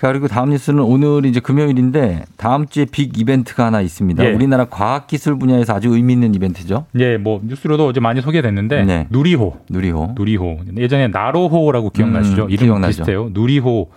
[0.00, 4.24] 자, 그리고 다음 뉴스는 오늘 이제 금요일인데 다음 주에 빅 이벤트가 하나 있습니다.
[4.24, 4.32] 예.
[4.32, 6.86] 우리나라 과학기술 분야에서 아주 의미 있는 이벤트죠.
[7.00, 9.06] 예, 뭐 뉴스로도 어제 많이 소개됐는데 네.
[9.10, 10.14] 누리호, 누리호.
[10.16, 10.60] 누리호.
[10.76, 12.44] 예전에 나로호라고 기억나시죠?
[12.44, 12.98] 음, 이름 기억나죠.
[12.98, 13.30] 비슷해요.
[13.32, 13.90] 누리호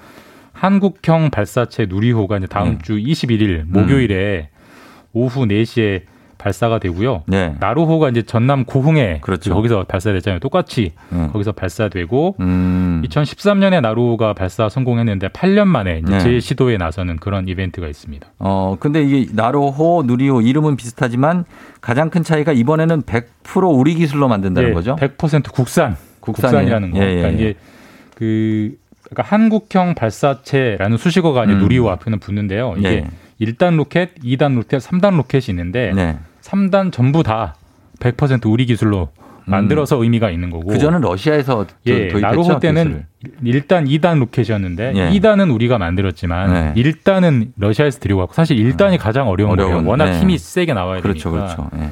[0.54, 2.80] 한국형 발사체 누리호가 이제 다음 음.
[2.82, 4.50] 주 21일 목요일에
[5.14, 6.02] 오후 4시에
[6.38, 7.24] 발사가 되고요.
[7.28, 7.56] 네.
[7.60, 9.54] 나로호가 이제 전남 고흥에 그렇죠.
[9.54, 10.40] 거기서 발사됐잖아요.
[10.40, 11.30] 똑같이 음.
[11.32, 13.04] 거기서 발사되고 음.
[13.06, 16.20] 2013년에 나로호가 발사 성공했는데 8년 만에 네.
[16.20, 18.28] 재시도에 나서는 그런 이벤트가 있습니다.
[18.40, 21.46] 어, 근데 이게 나로호, 누리호 이름은 비슷하지만
[21.82, 24.96] 가장 큰 차이가 이번에는 100% 우리 기술로 만든다는 예, 거죠?
[24.96, 26.66] 100% 국산, 국산이에요.
[26.66, 27.00] 국산이라는 거.
[27.00, 27.34] 예, 예, 그러니까 예.
[27.34, 27.54] 이게
[28.16, 28.78] 그
[29.10, 31.60] 그러니까 한국형 발사체라는 수식어가 이제 음.
[31.60, 32.76] 누리호 앞에는 붙는데요.
[32.78, 33.08] 이게 예.
[33.46, 36.18] 1단 로켓, 2단 로켓, 3단 로켓이 있는데 네.
[36.48, 37.56] 3단 전부 다
[38.00, 39.10] 100% 우리 기술로
[39.46, 40.70] 만들어서 의미가 있는 거고.
[40.70, 40.74] 음.
[40.74, 42.20] 그 전은 러시아에서 도- 예, 도입했죠.
[42.20, 43.06] 나로호 때는
[43.44, 43.62] 기술을.
[43.62, 45.10] 1단, 2단 로켓이었는데 예.
[45.20, 46.82] 2단은 우리가 만들었지만 네.
[46.84, 49.88] 1단은 러시아에서 들여갖고 사실 1단이 가장 어려운, 어려운, 거예요.
[49.88, 50.20] 워낙 네.
[50.20, 51.56] 힘이 세게 나와야 그렇죠, 되니까.
[51.56, 51.70] 그렇죠.
[51.82, 51.90] 예.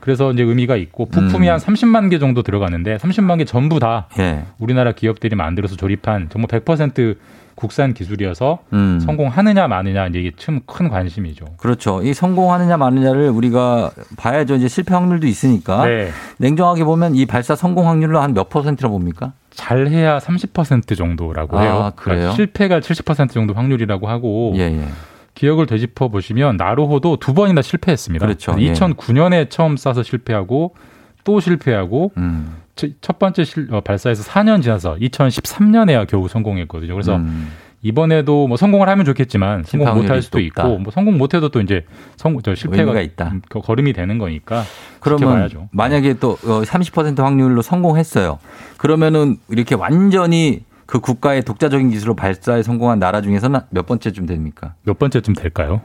[0.00, 1.52] 그래서 이제 의미가 있고 부품이 음.
[1.52, 4.44] 한 30만 개 정도 들어가는데 30만 개 전부 다 예.
[4.58, 7.16] 우리나라 기업들이 만들어서 조립한 정말 100%
[7.54, 9.00] 국산 기술이어서 음.
[9.00, 11.44] 성공하느냐 마느냐 이게 참 큰 관심이죠.
[11.58, 12.02] 그렇죠.
[12.02, 14.54] 이 성공하느냐 마느냐를 우리가 봐야죠.
[14.56, 15.86] 이제 실패 확률도 있으니까.
[15.86, 16.10] 네.
[16.38, 19.32] 냉정하게 보면 이 발사 성공 확률로 한 몇 퍼센트라 봅니까?
[19.50, 21.92] 잘해야 30% 정도라고 아, 해요.
[21.94, 22.18] 그래요?
[22.18, 24.88] 그러니까 실패가 70% 정도 확률이라고 하고 예, 예.
[25.34, 28.24] 기억을 되짚어 보시면 나로호도 두 번이나 실패했습니다.
[28.26, 28.56] 그렇죠.
[28.58, 28.72] 예.
[28.72, 30.74] 2009년에 처음 쏴서 실패하고
[31.22, 32.56] 또 실패하고 음.
[32.76, 36.92] 첫- 첫 번째 실- 어, 발사에서 4년 지나서 2013년에야 겨우 성공했거든요.
[36.94, 37.50] 그래서 음.
[37.82, 40.40] 이번에도 뭐 성공을 하면 좋겠지만 성공 못할 수도.
[40.40, 41.84] 있고 뭐 성공 못해도 또 이제
[42.16, 43.26] 성, 저 실패가 있다.
[43.32, 44.64] 음, 거- 거름이 되는 거니까
[45.00, 45.50] 그러면.
[45.70, 48.38] 만약에 또 30% 확률로 성공했어요.
[48.78, 54.74] 그러면은 이렇게 완전히 그 국가의 독자적인 기술로 발사에 성공한 나라 중에서는 몇 번째쯤 됩니까?
[54.84, 55.80] 몇 번째쯤 될까요?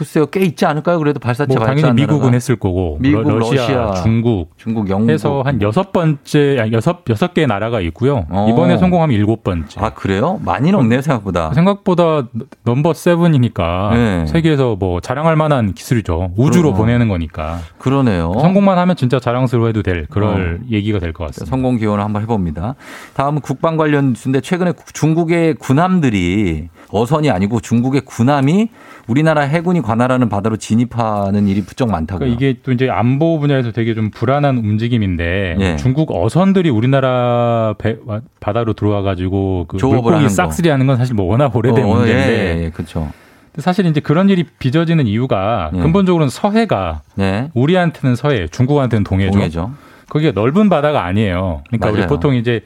[0.00, 0.98] 글쎄요, 꽤 있지 않을까요?
[0.98, 2.32] 그래도 발사체 뭐 당연히 미국은?
[2.32, 3.52] 했을 거고 미국, 러, 러시아,
[3.90, 8.24] 러시아, 중국, 중국, 영국 해서 한 여섯 번째, 아니, 여섯 여섯 개 나라가 있고요.
[8.30, 8.46] 어.
[8.48, 9.78] 이번에 성공하면 일곱 번째.
[9.78, 10.40] 아 그래요?
[10.42, 11.52] 많이는 없네요 생각보다.
[11.52, 12.22] 생각보다
[12.64, 14.26] number seven이니까 네.
[14.26, 16.32] 세계에서 뭐 자랑할 만한 기술이죠.
[16.34, 16.86] 우주로 그럼.
[16.86, 17.58] 보내는 거니까.
[17.76, 18.32] 그러네요.
[18.40, 20.66] 성공만 하면 진짜 자랑스러워해도 될 그럴 어.
[20.70, 21.50] 얘기가 될 것 같습니다.
[21.50, 22.74] 성공 기원을 한번 해봅니다.
[23.12, 28.68] 다음은 국방 관련 뉴스인데 최근에 구- 중국의 군함들이 어선이 아니고 중국의 군함이
[29.06, 32.18] 우리나라 해군이 관할하는 바다로 진입하는 일이 부쩍 많다고요.
[32.26, 35.76] 그러니까 이게 또 이제 안보 분야에서 되게 좀 불안한 움직임인데 예.
[35.76, 37.96] 중국 어선들이 우리나라 배-
[38.40, 40.28] 바다로 들어와 가지고 그 물고기.
[40.28, 43.08] 싹쓸이하는 건 사실 뭐 워낙 오래된 어, 문제인데 예, 예, 그렇죠.
[43.52, 45.78] 근데 사실 이제 그런 일이 빚어지는 이유가 예.
[45.80, 47.50] 근본적으로는 서해가 네.
[47.54, 49.32] 우리한테는 서해, 중국한테는 동해죠.
[49.32, 49.72] 동해죠.
[50.08, 51.62] 거기가 넓은 바다가 아니에요.
[51.68, 52.08] 그러니까 우리 맞아요.
[52.08, 52.62] 보통 이제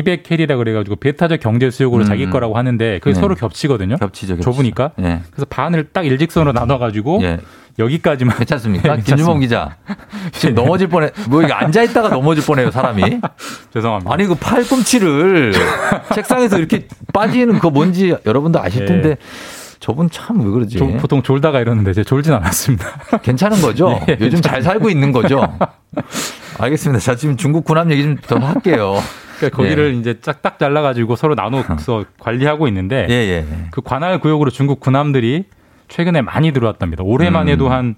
[0.00, 2.06] 200캐리라 그래가지고 배타적 경제 수역으로 음.
[2.06, 3.20] 자기 거라고 하는데 그게 네.
[3.20, 3.96] 서로 겹치거든요.
[3.96, 4.50] 겹치죠, 겹치죠.
[4.52, 4.92] 좁으니까.
[5.00, 5.20] 예.
[5.30, 7.38] 그래서 반을 딱 일직선으로 나눠가지고 예.
[7.78, 8.96] 여기까지만 괜찮습니까?
[8.96, 9.40] 네, 김주범.
[9.40, 9.76] 기자.
[10.32, 11.10] 지금 넘어질 뻔해.
[11.28, 13.02] 뭐 이게 앉아 있다가 넘어질 뻔해요, 사람이.
[13.72, 14.12] 죄송합니다.
[14.12, 15.52] 아니 그 팔꿈치를
[16.14, 18.86] 책상에서 이렇게 빠지는 그거 뭔지 여러분도 아실 예.
[18.86, 19.16] 텐데
[19.80, 20.76] 저분 참 왜 그러지?
[20.78, 22.86] 조- 보통 졸다가 이러는데 제가 졸진 않았습니다.
[23.22, 23.98] 괜찮은 거죠?
[24.08, 25.42] 예, 요즘 잘 살고 있는 거죠?
[26.58, 27.00] 알겠습니다.
[27.00, 28.96] 자, 지금 중국 군함 얘기 좀 더 할게요.
[29.48, 33.46] 그러니까 거기를 이제 짝딱 잘라가지고 서로 나눠서 관리하고 있는데 예, 예.
[33.70, 35.44] 그 관할 구역으로 중국 군함들이
[35.88, 37.02] 최근에 많이 들어왔답니다.
[37.02, 37.52] 올해만 음.
[37.52, 37.96] 해도 한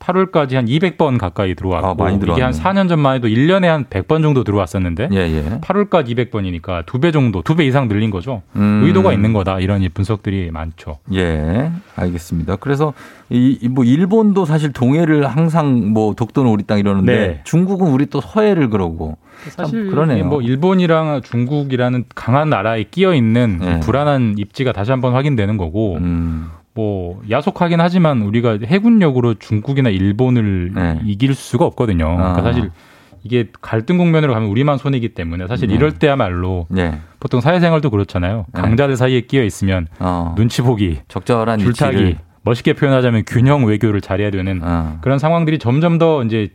[0.00, 2.58] 8월까지 한 200번 가까이 들어왔고 아, 많이 이게 한 들어왔네.
[2.58, 5.60] 4년 전만 해도 1년에 한 100번 정도 들어왔었는데 예, 예.
[5.60, 8.42] 8월까지 200번이니까 두 배 정도, 두 배 이상 늘린 거죠.
[8.56, 8.82] 음.
[8.84, 10.98] 의도가 있는 거다 이런 분석들이 많죠.
[11.14, 12.56] 예, 알겠습니다.
[12.56, 12.94] 그래서
[13.28, 17.40] 이 뭐 일본도 사실 동해를 항상 뭐 독도는 우리 땅 이러는데 네.
[17.44, 19.18] 중국은 우리 또 서해를 그러고
[19.56, 20.24] 참 사실 그러네요.
[20.26, 23.80] 뭐 일본이랑 중국이라는 강한 나라에 끼어 있는 네.
[23.80, 31.00] 불안한 입지가 다시 한번 확인되는 거고 음, 뭐 야속하긴 하지만 우리가 해군력으로 중국이나 일본을 네.
[31.04, 32.16] 이길 수가 없거든요.
[32.16, 32.42] 그러니까 아.
[32.42, 32.70] 사실
[33.22, 35.74] 이게 갈등 국면으로 가면 우리만 손이기 때문에 사실 네.
[35.74, 36.98] 이럴 때야말로 네.
[37.18, 38.46] 보통 사회생활도 그렇잖아요.
[38.54, 38.60] 네.
[38.60, 44.30] 강자들 사이에 끼어 있으면 어, 눈치 보기, 적절한 줄타기, 위치를 멋있게 표현하자면 균형 외교를 잘해야
[44.30, 46.50] 되는 어, 그런 상황들이 점점 더 이제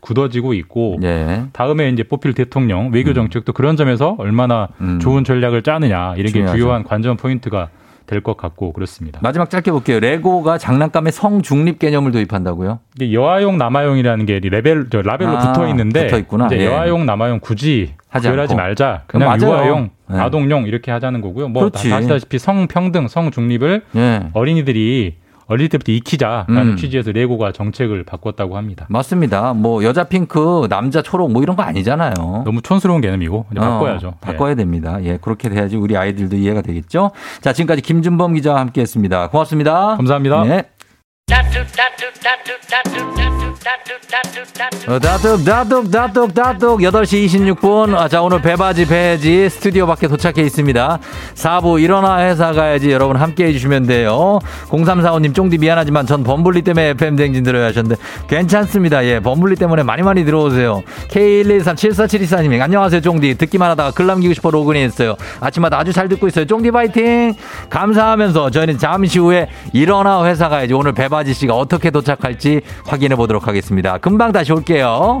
[0.00, 1.44] 굳어지고 있고 예.
[1.52, 4.98] 다음에 이제 뽑힐 대통령 외교 정책도 그런 점에서 얼마나 음.
[5.00, 6.58] 좋은 전략을 짜느냐 이런 게 중요하죠.
[6.58, 7.68] 주요한 관전 포인트가
[8.10, 9.20] 될 것 같고 그렇습니다.
[9.22, 10.00] 마지막 짧게 볼게요.
[10.00, 12.80] 레고가 장난감에 성 중립 개념을 도입한다고요?
[13.00, 16.46] 이게 여아용 남아용이라는 게 레벨 저 라벨로 아, 붙어 있는데 붙어 있구나.
[16.46, 16.64] 이제 예.
[16.66, 18.56] 여아용 남아용 굳이 하지 구별하지.
[18.56, 19.04] 말자.
[19.06, 19.40] 그냥.
[19.40, 20.18] 유아용, 네.
[20.18, 21.48] 아동용 이렇게 하자는 거고요.
[21.48, 21.92] 뭐다 그렇지.
[21.94, 24.22] 아시다시피 성평등, 성중립을 예.
[24.32, 25.14] 어린이들이
[25.50, 26.76] 어릴 때부터 익히자라는 음.
[26.76, 28.86] 취지에서 레고가 정책을 바꿨다고 합니다.
[28.88, 29.52] 맞습니다.
[29.52, 32.14] 뭐 여자 핑크, 남자 초록 뭐 이런 거 아니잖아요.
[32.44, 34.14] 너무 촌스러운 개념이고 이제 어, 바꿔야죠.
[34.14, 34.20] 예.
[34.20, 35.02] 바꿔야 됩니다.
[35.02, 37.10] 예, 그렇게 돼야지 우리 아이들도 이해가 되겠죠.
[37.40, 39.30] 자, 지금까지 김준범 기자와 함께했습니다.
[39.30, 39.96] 고맙습니다.
[39.96, 40.44] 감사합니다.
[40.44, 40.64] 네.
[44.88, 47.94] 어, 다뚝 다뚝 다뚝 다뚝 8시 26분.
[47.94, 50.98] 아, 자 오늘 배바지 배지 스튜디오 밖에 도착해 있습니다.
[51.34, 54.40] 4부 일어나 회사 가야지 여러분 함께 해주시면 돼요.
[54.70, 59.04] 0345님 쫑디 미안하지만 전 범블리 때문에 FM 댕진 들어야 하셨는데 괜찮습니다.
[59.04, 60.82] 예 범블리 때문에 많이 많이 들어오세요.
[61.10, 63.34] K123747224님 안녕하세요 쫑디.
[63.38, 65.14] 듣기만 하다가 글 남기고 싶어 로그인 했어요.
[65.40, 66.46] 아침마다 아주 잘 듣고 있어요.
[66.46, 67.34] 쫑디 파이팅!
[67.68, 70.72] 감사하면서 저희는 잠시 후에 일어나 회사 가야지.
[70.74, 73.98] 오늘 배바지 씨가 어떻게 도착할지 확인해 보도록 하겠습니다.
[73.98, 75.20] 금방 다시 올게요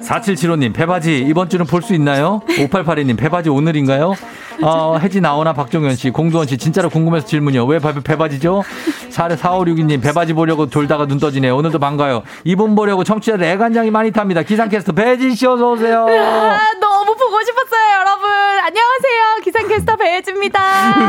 [0.00, 2.40] 4775님, 배바지 이번 주는 볼 수 있나요?
[2.48, 4.14] 5882님, 배바지 오늘인가요?
[4.62, 7.64] 어, 혜지 나오나 박종현 씨, 공두원 씨, 진짜로 궁금해서 질문이요.
[7.66, 8.62] 왜 배, 배바지죠?
[9.10, 11.56] 4562님, 배바지 보려고 돌다가 눈 떠지네요.
[11.56, 12.22] 오늘도 반가요.
[12.44, 14.42] 이분 보려고 청취자들 애간장이 많이 탑니다.
[14.42, 16.06] 기상캐스터 배지 씨 어서오세요.
[16.08, 18.28] 아, 너무 보고 싶었어요, 여러분.
[18.30, 19.42] 안녕하세요.
[19.44, 20.60] 기상캐스터 배혜지입니다.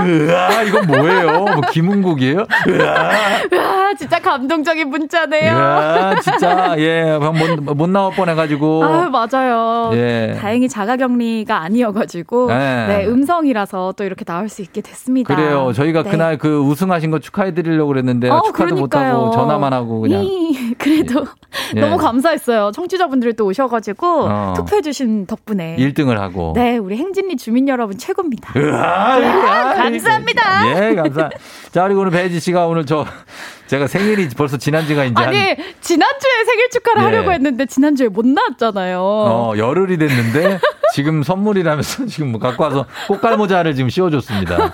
[0.06, 1.40] 으아, 이건 뭐예요?
[1.46, 2.46] 뭐 김은국이에요?
[2.68, 3.10] 으아,
[3.58, 5.54] 와, 진짜 감동적인 문자네요.
[5.54, 8.84] 으아, 진짜, 예, 못, 못 나올 뻔 해가지고.
[8.84, 9.92] 아, 맞아요.
[9.94, 10.38] 예.
[10.40, 12.88] 다행히 자가 격리가 아니어가지고 네.
[12.88, 13.06] 네.
[13.08, 15.34] 음성이라서 또 이렇게 나올 수 있게 됐습니다.
[15.36, 15.72] 그래요.
[15.74, 16.12] 저희가 네.
[16.12, 19.14] 그날 그 우승하신 거 축하해드리려고 그랬는데 어, 축하도 그러니까요.
[19.18, 20.24] 못하고 전화만 하고 그냥.
[20.24, 21.26] 이, 그래도
[21.76, 21.80] 예.
[21.82, 22.72] 너무 감사했어요.
[22.74, 24.54] 청취자분들이 또 오셔가지고 어.
[24.56, 25.78] 투표해주신 덕분에.
[25.96, 26.54] 1등을 하고.
[26.56, 28.54] 네, 우리 행진리 주민 여러분 최고입니다.
[28.56, 30.90] 으아, 으아, 감사합니다.
[30.92, 31.30] 예, 감사.
[31.72, 33.06] 자, 그리고 오늘 배지 씨가 오늘 저
[33.68, 37.06] 제가 생일이 벌써 지난 지가 이제 아니 한 지난주에 생일 축하를 예.
[37.06, 39.00] 하려고 했는데 지난주에 못 나왔잖아요.
[39.00, 40.60] 어, 열흘이 됐는데
[40.96, 44.74] 지금 선물이라면서 지금 뭐 갖고 와서 꽃갈 모자를 지금 씌워줬습니다.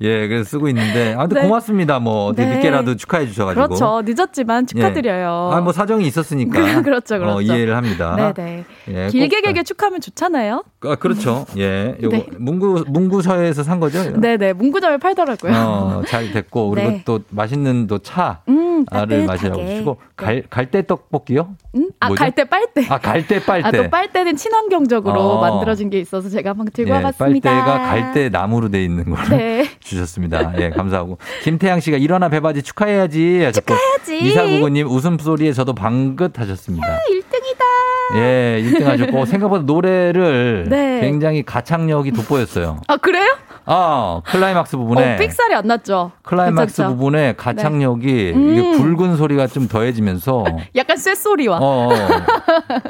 [0.00, 1.42] 예, 그래서 쓰고 있는데 아무튼 네.
[1.46, 2.00] 고맙습니다.
[2.00, 2.46] 뭐 네.
[2.56, 3.68] 늦게라도 축하해 주셔가지고.
[3.68, 4.02] 그렇죠.
[4.04, 5.50] 늦었지만 축하드려요.
[5.52, 6.58] 아, 뭐 사정이 있었으니까.
[6.82, 7.36] 그렇죠, 그렇죠.
[7.36, 8.32] 어, 이해를 합니다.
[8.34, 8.64] 네네.
[8.88, 10.64] 예, 길게 꼭- 길게 축하하면 좋잖아요.
[10.80, 11.46] 아, 그렇죠.
[11.56, 11.96] 예.
[12.02, 12.26] 요거 네.
[12.38, 14.18] 문구 문구서에서 산 거죠?
[14.20, 14.54] 네네.
[14.54, 15.52] 문구점에 팔더라고요.
[15.54, 17.02] 어, 잘 됐고 그리고 네.
[17.04, 18.84] 또 맛있는 또 차를 음,
[19.28, 19.64] 마시라고.
[19.64, 21.54] 주시고 갈 갈대 떡볶이요?
[21.74, 21.88] 음?
[22.00, 22.08] 아?
[22.10, 22.86] 갈대 빨대.
[22.88, 23.66] 아 갈대 빨대.
[23.68, 25.40] 아, 또 빨대는 친환경적으로 어.
[25.40, 27.50] 만들어진 게 있어서 제가 한번 들고 예, 와봤습니다.
[27.50, 29.68] 빨대가 갈대 나무로 돼 있는 걸 네.
[29.80, 30.52] 주셨습니다.
[30.60, 33.50] 예, 감사하고 김태양 씨가 일어나 배바지 축하해야지.
[33.52, 34.18] 축하해야지.
[34.28, 36.86] 이사구구님 웃음소리에 저도 방긋 하셨습니다.
[36.86, 38.16] 1등이다.
[38.16, 41.00] 예, 1등 하셨고 생각보다 노래를 네.
[41.00, 42.80] 굉장히 가창력이 돋보였어요.
[42.86, 43.24] 아, 그래요?
[43.64, 46.12] 아 클라이막스 부분에 어, 삑살이 안 났죠?
[46.22, 46.96] 클라이막스 괜찮죠?
[46.96, 48.52] 부분에 가창력이 네.
[48.52, 48.96] 이게 음.
[48.96, 50.44] 굵은 소리가 좀 더해지면서
[50.76, 51.58] 약간 쇳소리와.
[51.58, 51.98] 어, 어,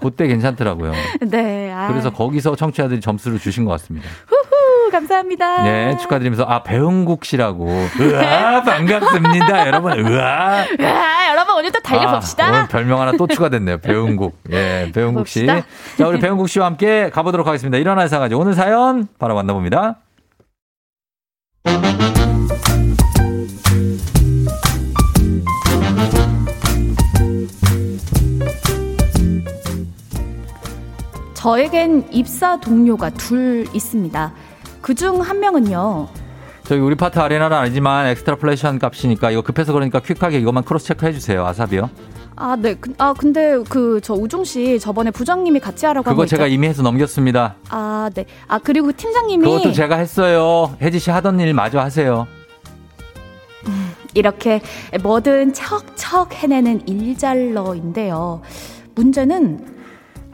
[0.02, 0.92] 그때 괜찮더라고요.
[1.22, 1.72] 네.
[1.72, 1.88] 아.
[1.88, 4.08] 그래서 거기서 청취자들이 점수를 주신 것 같습니다.
[4.26, 5.62] 후후, 감사합니다.
[5.62, 7.66] 네, 축하드리면서 아 배흥국 씨라고.
[8.00, 9.92] 으아 반갑습니다, 여러분.
[9.92, 10.64] 으아.
[10.80, 12.46] 아, 여러분 오늘 또 달려봅시다.
[12.46, 13.78] 아, 오늘 별명 하나 또 추가됐네요.
[13.78, 14.38] 배흥국.
[14.52, 15.46] 예, 배흥국 씨.
[15.46, 15.66] 봅시다.
[15.98, 17.78] 자, 우리 배흥국 씨와 함께 가보도록 하겠습니다.
[17.78, 19.96] 일어나 사가지 오늘 사연 바로 만나봅니다.
[31.34, 34.32] 저에겐 입사 동료가 둘 있습니다.
[34.80, 36.08] 그 중 한 명은요.
[36.64, 41.12] 저기 우리 파트 R&R은 아니지만 extrapolation한 값이니까 이거 급해서 그러니까 quick하게 이것만 cross check 해
[41.12, 41.44] 주세요.
[41.46, 41.90] ASAP요.
[42.42, 42.74] 아, 네.
[42.74, 46.46] 그, 아, 근데 그 저 우종 씨 저번에 부장님이 같이 하라고 한 그거 거 제가
[46.46, 46.54] 있죠?
[46.54, 47.54] 이미 해서 넘겼습니다.
[47.68, 48.24] 아, 네.
[48.48, 50.74] 아, 그리고 팀장님이 그것도 제가 했어요.
[50.80, 52.26] 혜지 씨 하던 일 마저 하세요.
[54.14, 54.60] 이렇게
[55.02, 58.42] 뭐든 척척 해내는 일잘러인데요.
[58.94, 59.66] 문제는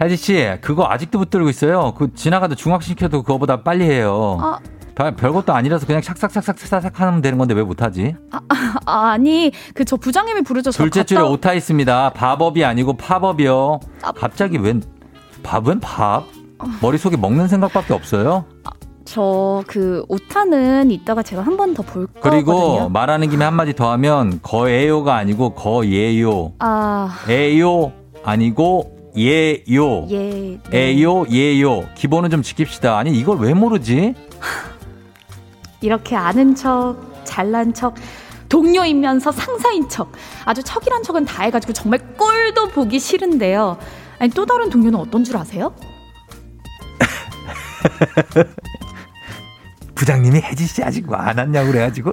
[0.00, 1.92] 혜지 씨 그거 아직도 붙들고 있어요.
[1.96, 4.38] 그 지나가다 중학시켜도 그거보다 빨리 해요.
[4.40, 4.58] 아,
[4.98, 8.16] 별- 별것도 아니라서 그냥 샥싹싹싹싹 하면 되는 건데 왜 못하지?
[8.84, 12.10] 아, 아니 그 저 부장님이 부르셔서 둘째 줄에 갔다 오타 있습니다.
[12.14, 13.78] 밥업이 아니고 팝업이요.
[14.16, 14.82] 갑자기 웬
[15.44, 15.66] 밥?
[15.68, 16.24] 웬 밥?
[16.82, 18.44] 머릿속에 먹는 생각밖에 없어요?
[19.04, 22.88] 저그 오타는 이따가 제가 한 번 더볼 그리고 거거든요.
[22.90, 26.52] 말하는 김에 한마디 더 하면 거예요가 아니고 거예요.
[26.58, 27.92] 아, 에요
[28.24, 30.06] 아니고 예요.
[30.10, 30.58] 예.
[30.72, 31.84] 에요, 예요.
[31.94, 32.96] 기본은 좀 지킵시다.
[32.96, 34.14] 아니, 이걸 왜 모르지?
[35.80, 37.94] 이렇게 아는 척, 잘난 척,
[38.48, 40.12] 동료이면서 상사인 척,
[40.44, 43.78] 아주 척이란 척은 다 해가지고 정말 꼴도 보기 싫은데요.
[44.18, 45.74] 아니, 또 다른 동료는 어떤 줄 아세요?
[49.94, 52.12] 부장님이 혜지 씨 아직 안 왔냐고 그래가지고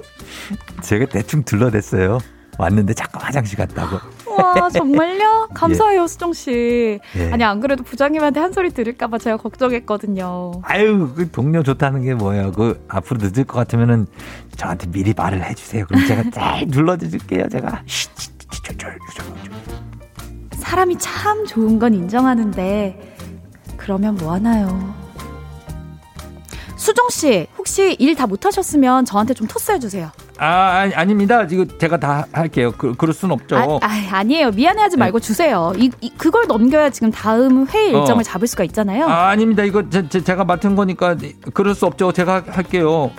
[0.82, 2.18] 제가 대충 둘러댔어요.
[2.58, 3.98] 왔는데 자꾸 화장실 갔다고.
[4.42, 5.48] 와, 정말요?
[5.54, 6.98] 감사해요, 수정 씨.
[7.16, 7.32] 예.
[7.32, 10.52] 아니, 안 그래도 부장님한테 한 소리 들을까봐 제가 걱정했거든요.
[10.62, 12.52] 아유, 그 동료 좋다는 게 뭐예요?
[12.52, 14.06] 그 앞으로 늦을 것 같으면은
[14.56, 15.86] 저한테 미리 말을 해주세요.
[15.86, 17.48] 그럼 제가 잘 눌러드릴게요.
[17.48, 17.82] 제가.
[20.56, 23.16] 사람이 참 좋은 건 인정하는데,
[23.76, 24.94] 그러면 뭐 하나요?
[26.76, 30.10] 수정 씨, 혹시 일 다 못하셨으면 저한테 좀 토스해 주세요.
[30.38, 31.42] 아, 아니, 아닙니다.
[31.50, 32.72] 이거 제가 다 할게요.
[32.76, 33.56] 그, 그럴 순 없죠.
[33.56, 34.50] 아, 아, 아니에요.
[34.50, 35.72] 미안해하지 말고 주세요.
[35.76, 38.00] 이, 이- 그걸 넘겨야 지금 다음 회의 어.
[38.00, 39.06] 일정을 잡을 수가 있잖아요.
[39.06, 39.62] 아, 아닙니다.
[39.64, 41.16] 이거 제, 제, 제 가 맡은 거니까
[41.54, 42.12] 그럴 수 없죠.
[42.12, 43.10] 제가 할게요.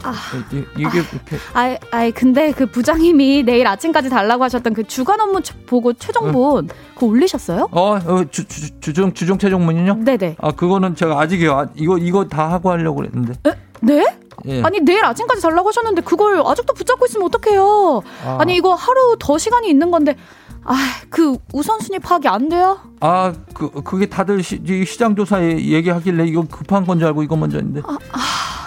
[0.52, 1.38] 이, 이- 이게 이렇게.
[1.54, 6.70] 아, 아, 근데 그 부장님이 내일 아침까지 달라고 하셨던 그 주간 업무 초- 보고 최종본
[6.94, 7.68] 그거 올리셨어요?
[7.72, 9.96] 어, 어 주, 주, 주종, 주종 최종문이요?
[10.04, 10.36] 네네.
[10.40, 11.54] 아, 그거는 제가 아직이요.
[11.58, 13.34] 아, 이거, 이거 다 하고 하려고 그랬는데.
[13.82, 14.06] 네?
[14.46, 14.62] 예.
[14.64, 18.04] 아니 내일 아침까지 달라고 하셨는데 그걸 아직도 붙잡고 있으면 어떡해요?
[18.26, 18.38] 아.
[18.40, 18.46] 아.
[18.46, 20.16] 니 이거 하루 더 시간이 있는 건데
[20.68, 20.76] 아
[21.10, 22.78] 그 우선순위 파악이 안 돼요?
[23.00, 27.36] 아, 그, 그게 다들 시, 이 시장 조사에 얘기하길래 이거 급한 건 줄 알고 이거
[27.38, 27.82] 먼저 했는데.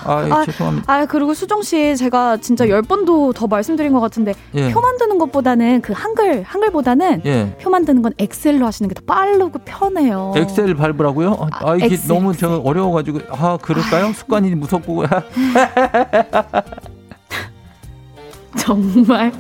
[0.07, 0.90] 아, 예, 아, 죄송합니다.
[0.92, 4.72] 아 그리고 수정 씨 제가 진짜 열 번도 더 말씀드린 것 같은데 예.
[4.72, 7.55] 표 만드는 것보다는 그 한글 한글보다는 예.
[7.61, 10.32] 표 만드는 건 엑셀로 하시는 게 더 빠르고 편해요.
[10.36, 11.48] 엑셀 밟으라고요?
[11.53, 13.20] 아, 아, 이게 엑셀, 너무 제가 어려워 가지고.
[13.30, 14.14] 아, 그럴까요?
[14.14, 15.05] 습관이 무섭고.
[18.59, 19.32] 정말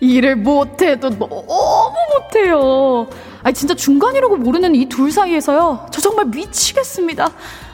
[0.00, 1.44] 일을 못해도 너무
[2.18, 3.06] 못해요.
[3.42, 5.86] 아니 진짜 중간이라고 모르는 이 둘 사이에서요.
[5.90, 7.24] 저 정말 미치겠습니다.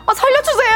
[0.06, 0.74] 아 살려주세요.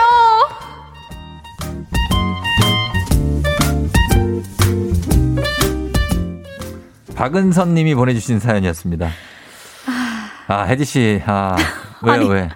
[7.15, 9.11] 박은선 님이 보내주신 사연이었습니다.
[10.47, 11.23] 아, 혜지 씨.
[11.27, 11.57] 아,
[12.03, 12.49] 왜요, 아니, 왜?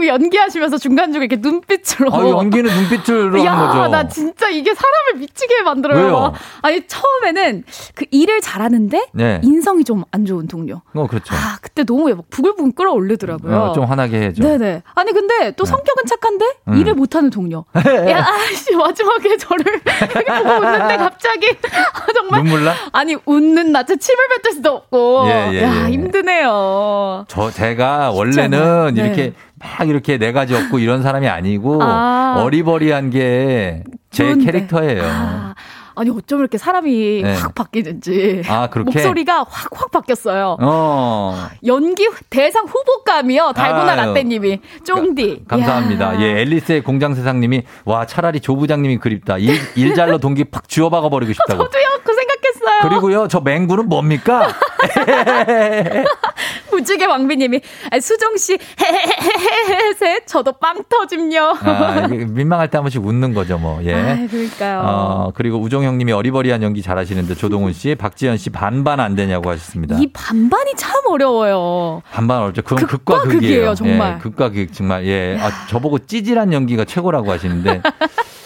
[0.00, 2.12] 자꾸 연기하시면서 중간중간 이렇게 눈빛으로.
[2.12, 3.88] 아, 연기는 눈빛으로 야, 하는 거죠.
[3.90, 6.04] 나 진짜 이게 사람을 미치게 만들어요.
[6.04, 6.32] 왜요?
[6.62, 9.40] 아니 처음에는 그 일을 잘하는데 네.
[9.44, 10.80] 인성이 좀 안 좋은 동료.
[10.94, 11.34] 어, 그렇죠.
[11.34, 13.56] 아 그때 너무 막 부글부글 끓어올리더라고요.
[13.56, 14.42] 어, 좀 화나게 해줘.
[14.42, 14.82] 네네.
[14.94, 16.74] 아니 근데 또 성격은 착한데 음.
[16.78, 17.64] 일을 못하는 동료.
[18.08, 21.48] 야, 아씨 마지막에 저를 이렇게 보고 웃는데 갑자기
[21.92, 22.74] 아, 정말 눈물 나?
[22.92, 25.24] 아니 웃는 나체 침을 뱉을 수도 없고.
[25.26, 25.92] 예, 예, 야 예.
[25.92, 27.26] 힘드네요.
[27.28, 28.94] 저 제가 원래는.
[28.94, 29.02] 네.
[29.04, 32.36] 이렇게 막 이렇게 네 가지 없고 이런 사람이 아니고 아.
[32.44, 34.34] 어리버리한 게 제.
[34.34, 35.02] 캐릭터예요.
[35.04, 35.54] 아,
[35.96, 37.34] 아니 어쩜 이렇게 사람이 네.
[37.34, 38.42] 확 바뀌는지.
[38.48, 38.90] 아, 그렇게?
[38.98, 40.56] 목소리가 확 확 바뀌었어요.
[40.60, 41.48] 어.
[41.66, 43.52] 연기 대상 후보감이요.
[43.54, 43.96] 달고나 아유.
[44.08, 45.44] 라떼님이 쫑디.
[45.48, 46.14] 감사합니다.
[46.14, 46.20] 이야.
[46.22, 49.38] 예, 앨리스의 공장 세상님이 와 차라리 조 부장님이 그립다.
[49.38, 51.64] 일, 일잘로 동기 팍 쥐어박아 버리고 싶다고.
[51.64, 52.29] 저도요 그 생각
[52.60, 52.78] 했어요.
[52.88, 54.48] 그리고요 저 맹구는 뭡니까?
[56.70, 61.56] 무지개 왕비님이 아, 수정 씨 헤헤헤헤헤 저도 빵 터짐요.
[61.62, 63.78] 아, 민망할 때 한 번씩 웃는 거죠 뭐.
[63.84, 63.94] 예.
[63.94, 64.80] 아, 그러니까요.
[64.84, 69.96] 어, 그리고 우종형님이 어리버리한 연기 잘하시는데 조동훈 씨, 박지현 씨 반반 안 되냐고 하셨습니다.
[70.00, 72.00] 이 반반이 참 어려워요.
[72.10, 72.62] 반반 어렵죠.
[72.62, 73.40] 그건 극과, 극과 극이에요.
[73.40, 74.14] 극이에요, 정말.
[74.14, 75.06] 예, 극과 극 정말.
[75.06, 75.36] 예.
[75.40, 77.82] 아, 저보고 찌질한 연기가 최고라고 하시는데.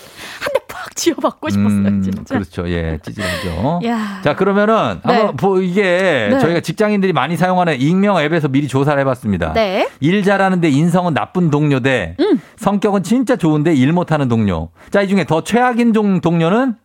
[0.94, 2.34] 팍 지어받고 싶었어요, 음, 진짜.
[2.34, 2.68] 그렇죠.
[2.68, 3.80] 예, 찌질하죠.
[3.84, 4.20] 야.
[4.22, 5.12] 자, 그러면은 네.
[5.14, 6.38] 한번 보 이게 네.
[6.38, 9.52] 저희가 직장인들이 많이 사용하는 익명 앱에서 미리 조사를 해봤습니다.
[9.52, 9.88] 네.
[10.00, 12.40] 일 잘하는데 인성은 나쁜 동료 대 음.
[12.56, 14.70] 성격은 진짜 좋은데 일 못하는 동료.
[14.90, 16.76] 자, 이 중에 더 최악인 종 동료는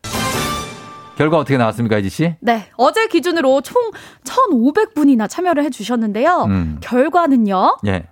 [1.18, 2.36] 결과 어떻게 나왔습니까, 이지 씨?
[2.39, 2.68] 네.
[2.78, 3.76] 어제 기준으로 총
[4.24, 6.45] 1,500분이나 참여를 해 주셨는데요.
[6.47, 6.78] 음.
[6.80, 7.78] 결과는요.
[7.88, 8.05] 예.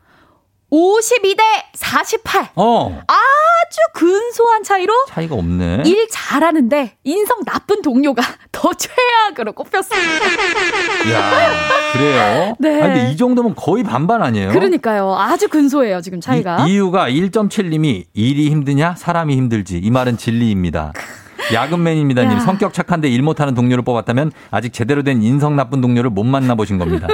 [0.71, 1.41] 52대
[1.73, 2.49] 48.
[2.55, 3.01] 어.
[3.07, 5.83] 아주 근소한 차이로 차이가 없네.
[5.85, 10.25] 일 잘하는데 인성 나쁜 동료가 더 최악으로 꼽혔습니다.
[11.13, 12.55] 야, 그래요?
[12.59, 12.81] 네.
[12.81, 14.51] 아니, 근데 이 정도면 거의 반반 아니에요?
[14.51, 15.15] 그러니까요.
[15.17, 16.65] 아주 근소해요, 지금 차이가.
[16.67, 20.91] 이, 유가 1.7 님이 일이 힘드냐 사람이 힘들지 이 말은 진리입니다.
[21.53, 22.39] 야근맨입니다님 야.
[22.41, 27.07] 성격 착한데 일 못하는 동료를 뽑았다면 아직 제대로 된 인성 나쁜 동료를 못 만나보신 겁니다.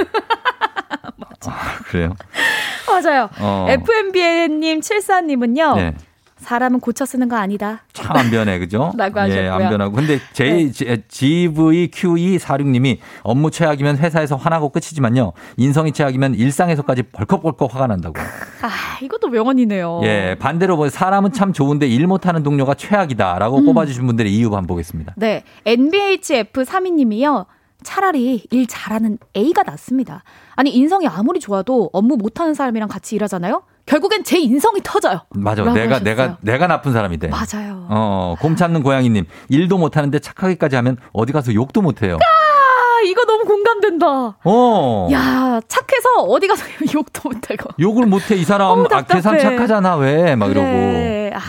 [1.46, 2.14] 아, 그래요?
[2.88, 3.28] 맞아요.
[3.40, 3.66] 어.
[3.68, 5.76] FMBN님 74님은요.
[5.76, 5.94] 네.
[6.36, 7.84] 사람은 고쳐 쓰는 거 아니다.
[7.94, 8.92] 참 안 변해, 그죠?
[8.98, 9.52] 라고 예, 하셨고요.
[9.52, 9.94] 안 변하고.
[9.94, 15.32] 근데 J, GVQE46님이 업무 최악이면 회사에서 화나고 끝이지만요.
[15.56, 18.20] 인성이 최악이면 일상에서까지 벌컥벌컥 화가 난다고.
[18.20, 20.00] 아, 이것도 명언이네요.
[20.04, 23.66] 예, 반대로 뭐 사람은 참 좋은데 일 못하는 동료가 최악이다라고 음.
[23.66, 25.14] 꼽아주신 분들의 이유 한번 보겠습니다.
[25.16, 25.44] 네.
[25.64, 27.46] NBHF 3위님이요.
[27.82, 30.22] 차라리 일 잘하는 A가 낫습니다.
[30.56, 33.62] 아니 인성이 아무리 좋아도 업무 못하는 사람이랑 같이 일하잖아요.
[33.86, 35.20] 결국엔 제 인성이 터져요.
[35.30, 35.62] 맞아.
[35.62, 36.04] 내가 하셨어요.
[36.04, 37.28] 내가 내가 나쁜 사람이 돼.
[37.28, 37.86] 맞아요.
[37.90, 42.16] 어, 곰 찾는 고양이님 일도 못하는데 착하게까지 하면 어디 가서 욕도 못해요.
[42.16, 44.38] 아 이거 너무 공감된다.
[44.44, 45.08] 어.
[45.12, 47.70] 야 착해서 어디 가서 욕도 못하고.
[47.78, 49.38] 욕을 못해 이 사람 어우, 아, 답답해.
[49.38, 51.30] 착하잖아 왜막 이러고 네.
[51.34, 51.40] 아,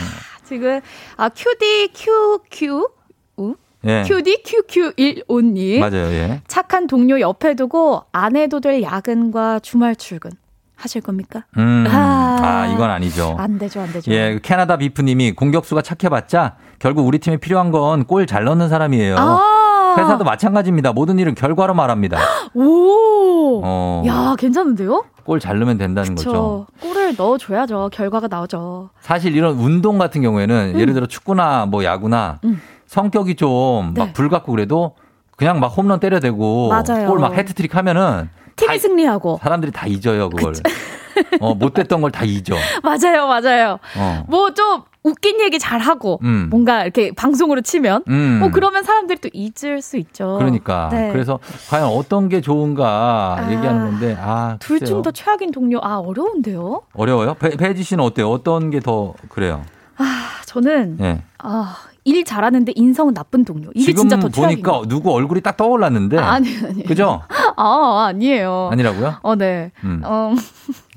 [0.43, 0.81] 지금
[1.15, 2.87] 아 QD QQ
[3.37, 3.55] 우?
[3.85, 4.03] 예.
[4.03, 10.31] QD QQ15님 맞아요 예 착한 동료 옆에 두고 안 해도 될 야근과 주말 출근
[10.75, 11.45] 하실 겁니까?
[11.57, 12.37] 음, 아.
[12.41, 13.35] 아, 이건 아니죠.
[13.39, 14.11] 안 되죠, 안 되죠.
[14.11, 19.15] 예, 캐나다 비프님이 공격수가 착해봤자 결국 우리 팀에 필요한 건 골 잘 넣는 사람이에요.
[19.17, 19.95] 아.
[19.97, 20.91] 회사도 마찬가지입니다.
[20.91, 22.19] 모든 일은 결과로 말합니다.
[22.53, 23.61] 오.
[23.63, 25.05] 어, 야, 괜찮은데요?
[25.23, 26.31] 골 잘 넣으면 된다는 거죠.
[26.31, 27.89] 저 골을 넣어줘야죠.
[27.93, 28.89] 결과가 나오죠.
[28.99, 30.79] 사실 이런 운동 같은 경우에는 음.
[30.79, 32.61] 예를 들어 축구나 뭐 야구나 음.
[32.87, 34.13] 성격이 좀막 네.
[34.13, 34.95] 불같고 그래도
[35.37, 36.71] 그냥 막 홈런 때려대고.
[37.07, 39.39] 골막 해트트릭 하면은 팀이 승리하고.
[39.41, 40.53] 사람들이 다 잊어요 그걸.
[41.39, 42.55] 어, 못됐던 걸 다 잊어.
[42.83, 43.79] 맞아요, 맞아요.
[43.97, 44.23] 어.
[44.27, 46.47] 뭐좀 웃긴 얘기 잘 하고 음.
[46.49, 48.39] 뭔가 이렇게 방송으로 치면 음.
[48.39, 50.35] 뭐 그러면 사람들이 또 잊을 수 있죠.
[50.39, 51.11] 그러니까 네.
[51.13, 54.95] 그래서 과연 어떤 게 좋은가 얘기하는 건데 아둘 글쎄요.
[54.95, 56.81] 중더 최악인 동료 아 어려운데요.
[56.93, 57.35] 어려워요?
[57.35, 58.29] 배, 배지 씨는 어때요?
[58.31, 59.63] 어떤 게 더 그래요?
[59.97, 61.21] 아 저는 예.
[61.39, 61.75] 아,
[62.07, 63.69] 일 잘하는데 인성은 나쁜 동료.
[63.73, 64.85] 이게 지금 진짜 더 최악인 보니까 거.
[64.87, 66.83] 누구 얼굴이 딱 떠올랐는데 아, 아니 아니.
[66.83, 67.23] 그죠?
[67.57, 68.69] 아 아니에요.
[68.71, 69.15] 아니라고요?
[69.23, 69.71] 어 네.
[69.83, 70.01] 음.
[70.05, 70.33] 어,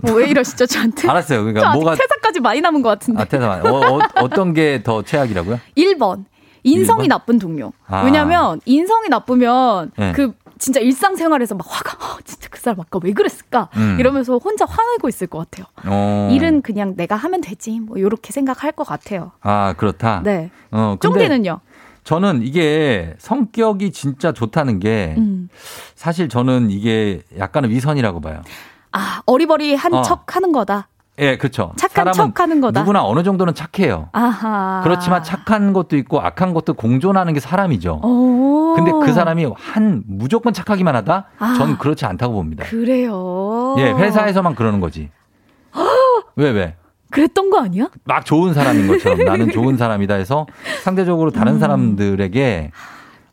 [0.02, 1.08] 뭐왜 이러시죠 저한테?
[1.08, 1.44] 알았어요.
[1.44, 3.22] 그러니까 뭐가 퇴사까지 많이 남은 것 같은데.
[3.22, 5.58] 아 태산 어, 어, 떤 게 더 최악이라고요?
[5.76, 6.24] 1번.
[6.62, 7.18] 인성이 일 번?
[7.18, 7.72] 나쁜 동료.
[7.86, 8.02] 아.
[8.04, 10.12] 왜냐면 인성이 나쁘면 네.
[10.12, 13.96] 그 진짜 일상생활에서 막 화가 어, 진짜 그 사람 아까 왜 그랬을까 음.
[13.98, 15.66] 이러면서 혼자 화내고 있을 것 같아요.
[15.86, 16.28] 어.
[16.32, 19.32] 일은 그냥 내가 하면 되지 뭐 이렇게 생각할 것 같아요.
[19.40, 20.22] 아 그렇다.
[20.24, 20.50] 네.
[20.70, 21.60] 어, 근데 쫑디는요?
[22.04, 25.48] 저는 이게 성격이 진짜 좋다는 게 음.
[25.94, 28.42] 사실 저는 이게 약간은 위선이라고 봐요.
[28.92, 30.02] 아 어리버리한 어.
[30.02, 30.88] 척 하는 거다.
[31.20, 31.72] 예, 그렇죠.
[31.76, 32.80] 착한 사람은 척 하는 거다.
[32.80, 34.08] 누구나 어느 정도는 착해요.
[34.12, 34.80] 아하.
[34.84, 38.00] 그렇지만 착한 것도 있고 악한 것도 공존하는 게 사람이죠.
[38.02, 38.74] 오.
[38.76, 41.26] 근데 그 사람이 한 무조건 착하기만 하다?
[41.38, 41.54] 아.
[41.54, 42.64] 전 그렇지 않다고 봅니다.
[42.64, 43.74] 그래요.
[43.78, 45.10] 예, 회사에서만 그러는 거지.
[46.36, 46.76] 왜, 왜?
[47.10, 47.88] 그랬던 거 아니야?
[48.04, 50.46] 막 좋은 사람인 것처럼 나는 좋은 사람이다 해서
[50.84, 52.70] 상대적으로 다른 사람들에게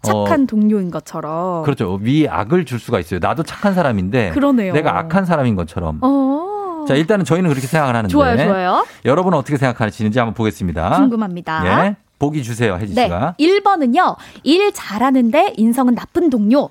[0.07, 0.25] 어, 음.
[0.25, 1.63] 착한 동료인 것처럼.
[1.63, 1.99] 그렇죠.
[2.01, 3.19] 위악을 줄 수가 있어요.
[3.21, 4.73] 나도 착한 사람인데 그러네요.
[4.73, 5.99] 내가 악한 사람인 것처럼.
[6.01, 6.54] 어.
[6.85, 8.85] 자, 일단은 저희는 그렇게 생각을 하는데 좋아요, 좋아요.
[9.05, 10.97] 여러분은 어떻게 생각하시는지 한번 보겠습니다.
[10.97, 11.87] 궁금합니다.
[11.87, 11.95] 예.
[12.17, 13.03] 보기 주세요, 혜지 네.
[13.03, 13.35] 씨가.
[13.39, 16.69] 1번은요, 일 잘하는데 인성은 나쁜 동료.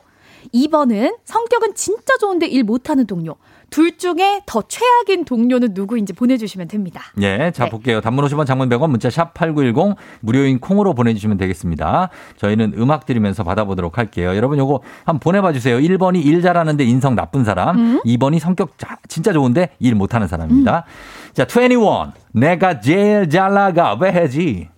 [0.53, 3.37] 2번은 성격은 진짜 좋은데 일 못하는 동료.
[3.75, 7.03] 둘 중에 더 최악인 동료는 누구인지 보내주시면 됩니다.
[7.21, 7.71] 예, 자 네.
[7.71, 8.01] 볼게요.
[8.01, 12.09] 단문 50원, 장문 100원, 문자 샵 #8910 무료인 콩으로 보내주시면 되겠습니다.
[12.37, 14.37] 저희는 음악 들으면서 받아보도록 할게요.
[14.37, 15.77] 여러분 요거 한번 보내봐 주세요.
[15.79, 18.01] 1번이 일 잘하는데 인성 나쁜 사람, 음.
[18.05, 20.85] 2번이 성격 자- 진짜 좋은데 일 못하는 사람입니다.
[21.33, 24.69] 자, 21 내가 제일 잘 나가 왜 해지?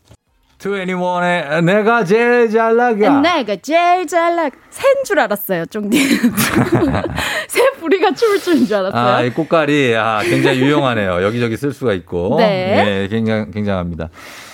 [0.59, 3.21] 21의 내가 제일 잘 나가.
[3.21, 4.57] 내가 제일 잘 나가.
[4.71, 5.99] 새인 줄 알았어요, 쫑디.
[7.49, 9.15] 새 부리가 춤을 추는 줄 알았어요.
[9.17, 11.23] 아, 이 꽃갈이 아, 굉장히 유용하네요.
[11.23, 12.37] 여기저기 쓸 수가 있고.
[12.39, 13.03] 네.
[13.03, 14.09] 예, 굉장, 굉장합니다.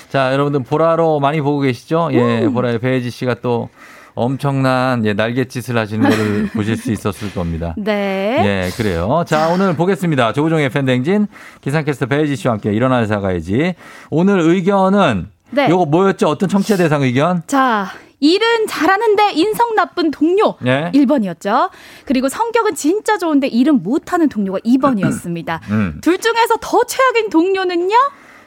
[0.09, 2.11] 자, 여러분들 보라로 많이 보고 계시죠?
[2.13, 2.53] 예, 음.
[2.53, 3.69] 보라의 배혜지 씨가 또
[4.15, 7.75] 엄청난 예, 날갯짓을 하시는 거를 보실 수 있었을 겁니다.
[7.79, 8.43] 네.
[8.45, 9.25] 예, 그래요.
[9.27, 10.33] 자, 오늘 보겠습니다.
[10.35, 11.29] 조우종의 팬댕진
[11.63, 13.75] 기상캐스터 배혜지 씨와 함께 일어나는 사가야지.
[14.11, 15.69] 오늘 의견은 네.
[15.69, 16.29] 요거 뭐였죠?
[16.29, 17.43] 어떤 청취자 대상 의견?
[17.47, 17.89] 자,
[18.21, 20.55] 일은 잘하는데 인성 나쁜 동료.
[20.65, 20.91] 예.
[20.95, 21.71] 1번이었죠.
[22.07, 25.61] 그리고 성격은 진짜 좋은데 일은 못하는 동료가 2번이었습니다.
[25.71, 25.99] 음.
[26.03, 27.95] 둘 중에서 더 최악인 동료는요?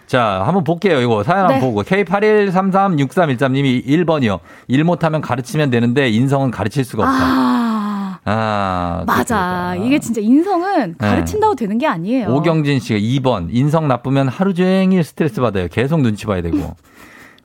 [0.07, 1.01] 자, 한번 볼게요.
[1.01, 1.53] 이거 사연 네.
[1.53, 1.83] 한번 보고.
[1.83, 4.39] K81336313님이 1번이요.
[4.67, 7.17] 일 못하면 가르치면 되는데 인성은 가르칠 수가 없다.
[7.17, 9.71] 아, 아, 맞아.
[9.73, 9.85] 그렇구나.
[9.85, 11.07] 이게 진짜 인성은 네.
[11.07, 12.29] 가르친다고 되는 게 아니에요.
[12.29, 13.47] 오경진 씨가 2번.
[13.51, 15.67] 인성 나쁘면 하루 종일 스트레스 받아요.
[15.69, 16.75] 계속 눈치 봐야 되고.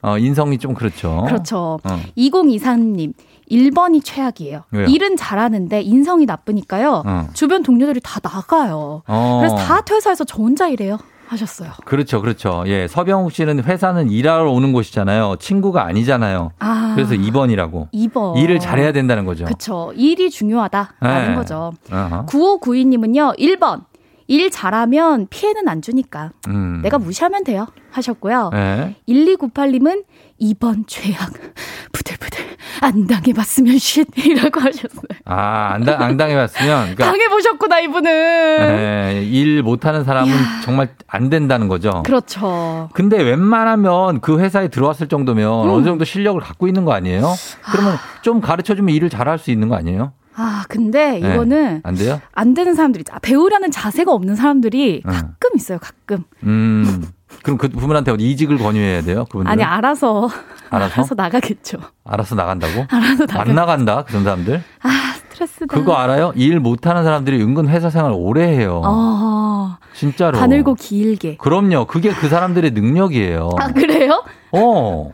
[0.03, 1.25] 어, 인성이 좀 그렇죠.
[1.27, 1.79] 그렇죠.
[1.85, 2.01] 어.
[2.17, 3.13] 2023님.
[3.51, 4.63] 1번이 최악이에요.
[4.71, 4.87] 왜요?
[4.87, 7.03] 일은 잘하는데 인성이 나쁘니까요.
[7.05, 7.27] 어.
[7.35, 9.03] 주변 동료들이 다 나가요.
[9.07, 9.39] 어.
[9.41, 10.99] 그래서 다 퇴사해서 저 혼자 일해요.
[11.31, 11.71] 하셨어요.
[11.85, 12.65] 그렇죠, 그렇죠.
[12.67, 15.37] 예, 서병욱 씨는 회사는 일하러 오는 곳이잖아요.
[15.39, 16.51] 친구가 아니잖아요.
[16.59, 16.93] 아.
[16.97, 17.89] 그래서 2번이라고.
[17.93, 18.37] 2번.
[18.37, 19.45] 일을 잘해야 된다는 거죠.
[19.45, 19.93] 그쵸.
[19.95, 21.35] 일이 중요하다라는 네.
[21.37, 21.73] 거죠.
[21.93, 22.27] 어허.
[22.27, 23.83] 9592님은요, 1번.
[24.31, 26.81] 일 잘하면 피해는 안 주니까 음.
[26.85, 28.51] 내가 무시하면 돼요 하셨고요.
[28.53, 28.95] 네.
[29.09, 30.05] 1298님은
[30.39, 31.33] 이번 죄악
[31.93, 32.39] 부들부들
[32.81, 35.03] 안 당해봤으면 쉿이라고 하셨어요.
[35.25, 35.85] 아, 안,
[36.17, 36.95] 당해봤으면.
[36.95, 38.05] 그러니까, 당해보셨구나 이분은.
[38.05, 42.05] 네, 일 못하는 사람은 정말 안 된다는 거죠.
[42.07, 42.89] 그렇죠.
[42.95, 45.71] 근데 웬만하면 그 회사에 들어왔을 정도면 음.
[45.71, 47.35] 어느 정도 실력을 갖고 있는 거 아니에요?
[47.73, 50.13] 그러면 좀 가르쳐주면 일을 잘할 수 있는 거 아니에요?
[50.41, 51.35] 아 근데 네.
[51.35, 52.19] 이거는 안 돼요?
[52.33, 53.13] 안 되는 사람들이 있죠.
[53.15, 55.13] 아, 배우라는 자세가 없는 사람들이 응.
[55.13, 55.79] 가끔 있어요.
[55.79, 56.25] 가끔.
[56.45, 57.05] 음.
[57.43, 59.27] 그럼 그 부분한테 이직을 권유해야 돼요?
[59.27, 60.31] 그분들 아니 알아서
[60.71, 60.95] 알아서?
[60.95, 61.79] 알아서 나가겠죠.
[62.05, 62.87] 알아서 나간다고?
[62.91, 63.41] 알아서 나가.
[63.43, 64.63] 안 나간다 그런 사람들?
[64.83, 64.89] 아
[65.31, 65.67] 스트레스다.
[65.75, 66.33] 그거 알아요?
[66.35, 68.81] 일 못하는 사람들이 은근 회사 생활 오래 해요.
[68.85, 69.77] 어.
[69.95, 70.39] 진짜로.
[70.39, 71.37] 가늘고 길게.
[71.37, 71.85] 그럼요.
[71.87, 73.51] 그게 그 사람들의 능력이에요.
[73.59, 74.25] 아 그래요?
[74.53, 75.11] 어.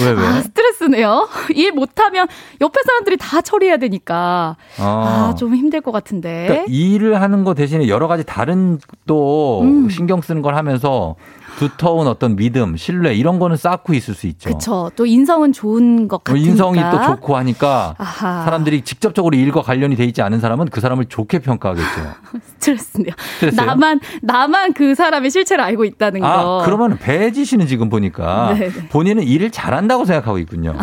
[0.00, 0.26] 왜 왜?
[0.26, 1.28] 아 스트레스네요.
[1.54, 2.26] 일 못하면
[2.60, 5.30] 옆에 사람들이 다 처리해야 되니까 어.
[5.34, 6.46] 아좀 힘들 것 같은데.
[6.48, 9.88] 그러니까 일을 하는 거 대신에 여러 가지 다른 또 음.
[9.90, 11.16] 신경 쓰는 걸 하면서
[11.58, 14.50] 두터운 어떤 믿음, 신뢰 이런 거는 쌓고 있을 수 있죠.
[14.50, 14.90] 그쵸.
[14.96, 16.48] 또 인성은 좋은 것뭐 같으니까.
[16.50, 18.44] 인성이 또 좋고 하니까 아하.
[18.44, 21.86] 사람들이 직접적으로 일과 관련이 돼 있지 않은 사람은 그 사람을 좋게 평가하겠죠.
[22.58, 23.12] 스트레스네요.
[23.34, 23.66] 스트레스예요?
[23.66, 26.62] 나만 나만 그 사람의 실체를 알고 있다는 아, 거.
[26.64, 28.88] 그러면 배지 씨는 지금 보니까 네, 네.
[28.88, 30.74] 본인은 일을 잘한다고 생각하고 있군요.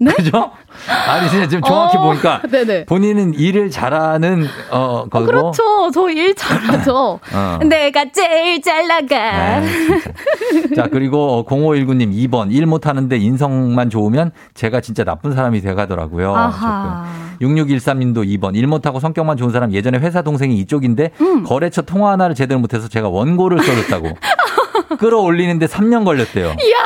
[0.00, 0.12] 네?
[0.12, 0.52] 그죠?
[1.08, 2.84] 아니, 진짜 지금 정확히 어, 보니까 네네.
[2.84, 5.26] 본인은 일을 잘하는, 어, 거고.
[5.26, 5.90] 그렇죠.
[5.92, 7.18] 저 일 잘하죠.
[7.34, 7.58] 어.
[7.64, 9.16] 내가 제일 잘 나가.
[9.16, 9.62] 아.
[10.76, 12.52] 자, 그리고 0519님 2번.
[12.52, 16.32] 일 못하는데 인성만 좋으면 제가 진짜 나쁜 사람이 돼가더라고요.
[16.32, 17.04] 아하.
[17.40, 18.54] 6613님도 2번.
[18.56, 21.42] 일 못하고 성격만 좋은 사람 예전에 회사 동생이 이쪽인데 음.
[21.42, 24.10] 거래처 통화 하나를 제대로 못해서 제가 원고를 써줬다고.
[24.98, 26.46] 끌어올리는데 3년 걸렸대요.
[26.46, 26.76] 이야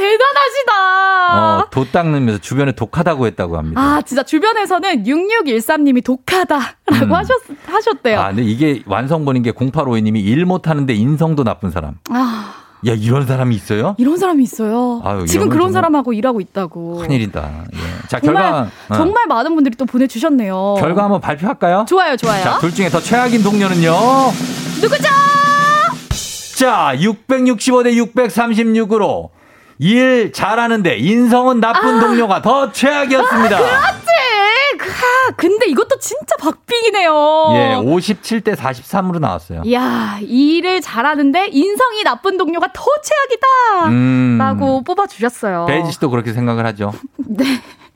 [0.00, 1.58] 대단하시다.
[1.58, 3.80] 어, 도 닦으면서 주변에 독하다고 했다고 합니다.
[3.80, 7.12] 아 진짜 주변에서는 6613님이 독하다라고 음.
[7.12, 7.36] 하셨
[7.66, 8.20] 하셨대요.
[8.20, 11.96] 아, 근데 이게 완성본인 게 0852님이 일 못하는데 인성도 나쁜 사람.
[12.10, 12.54] 아,
[12.86, 13.94] 야, 이런 사람이 있어요?
[13.98, 15.02] 이런 사람이 있어요.
[15.04, 16.96] 아유, 지금 그런 사람하고 일하고 있다고.
[16.96, 17.64] 큰일이다.
[17.74, 18.08] 예.
[18.08, 18.70] 자, 정말 결과.
[18.88, 18.94] 어.
[18.94, 20.76] 정말 많은 분들이 또 보내주셨네요.
[20.78, 21.84] 결과 한번 발표할까요?
[21.86, 22.42] 좋아요, 좋아요.
[22.42, 23.92] 자, 둘 중에 더 최악인 동료는요?
[24.80, 25.08] 누구죠?
[26.56, 29.28] 자, 665대 636으로
[29.80, 33.56] 일 잘하는데 인성은 나쁜 동료가 더 최악이었습니다.
[33.56, 34.10] 아, 그렇지.
[35.02, 37.12] 아, 근데 이것도 진짜 박빙이네요.
[37.54, 39.62] 예, 57대 43으로 나왔어요.
[39.64, 43.88] 이야, 일을 잘하는데 인성이 나쁜 동료가 더 최악이다.
[43.88, 44.36] 음.
[44.38, 45.66] 라고 뽑아주셨어요.
[45.66, 46.92] 베이지 씨도 그렇게 생각을 하죠.
[47.16, 47.44] 네.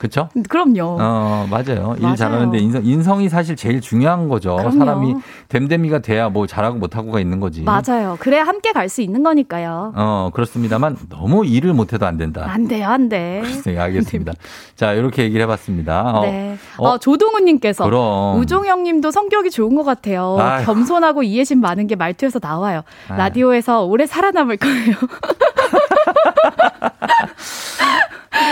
[0.05, 0.29] 그쵸?
[0.51, 0.99] 그럼요.
[1.01, 1.95] 어, 맞아요.
[1.97, 2.17] 일 맞아요.
[2.17, 4.55] 잘하는데 인성, 인성이 사실 제일 중요한 거죠.
[4.57, 4.79] 그럼요.
[4.79, 5.15] 사람이
[5.49, 7.63] 됨됨이가 돼야 뭐 잘하고 못하고가 있는 거지.
[7.63, 8.19] 맞아요.
[8.21, 9.95] 그래야 함께 갈 수 있는 거니까요.
[9.97, 12.45] 어, 그렇습니다만 너무 일을 못해도 안 된다.
[12.47, 13.43] 안 돼요, 안 돼.
[13.65, 14.35] 네, 알겠습니다.
[14.77, 16.03] 자, 이렇게 얘기를 해봤습니다.
[16.19, 16.59] 어, 네.
[16.77, 18.39] 어, 어, 조동우님께서 그럼.
[18.41, 20.37] 우종영 님도 성격이 좋은 것 같아요.
[20.39, 20.67] 아휴.
[20.67, 22.83] 겸손하고 이해심 많은 게 말투에서 나와요.
[23.09, 23.17] 아휴.
[23.19, 24.97] 라디오에서 오래 살아남을 거예요.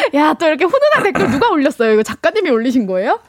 [0.15, 1.93] 야, 또 이렇게 훈훈한 댓글 누가 올렸어요?
[1.93, 3.21] 이거 작가님이 올리신 거예요?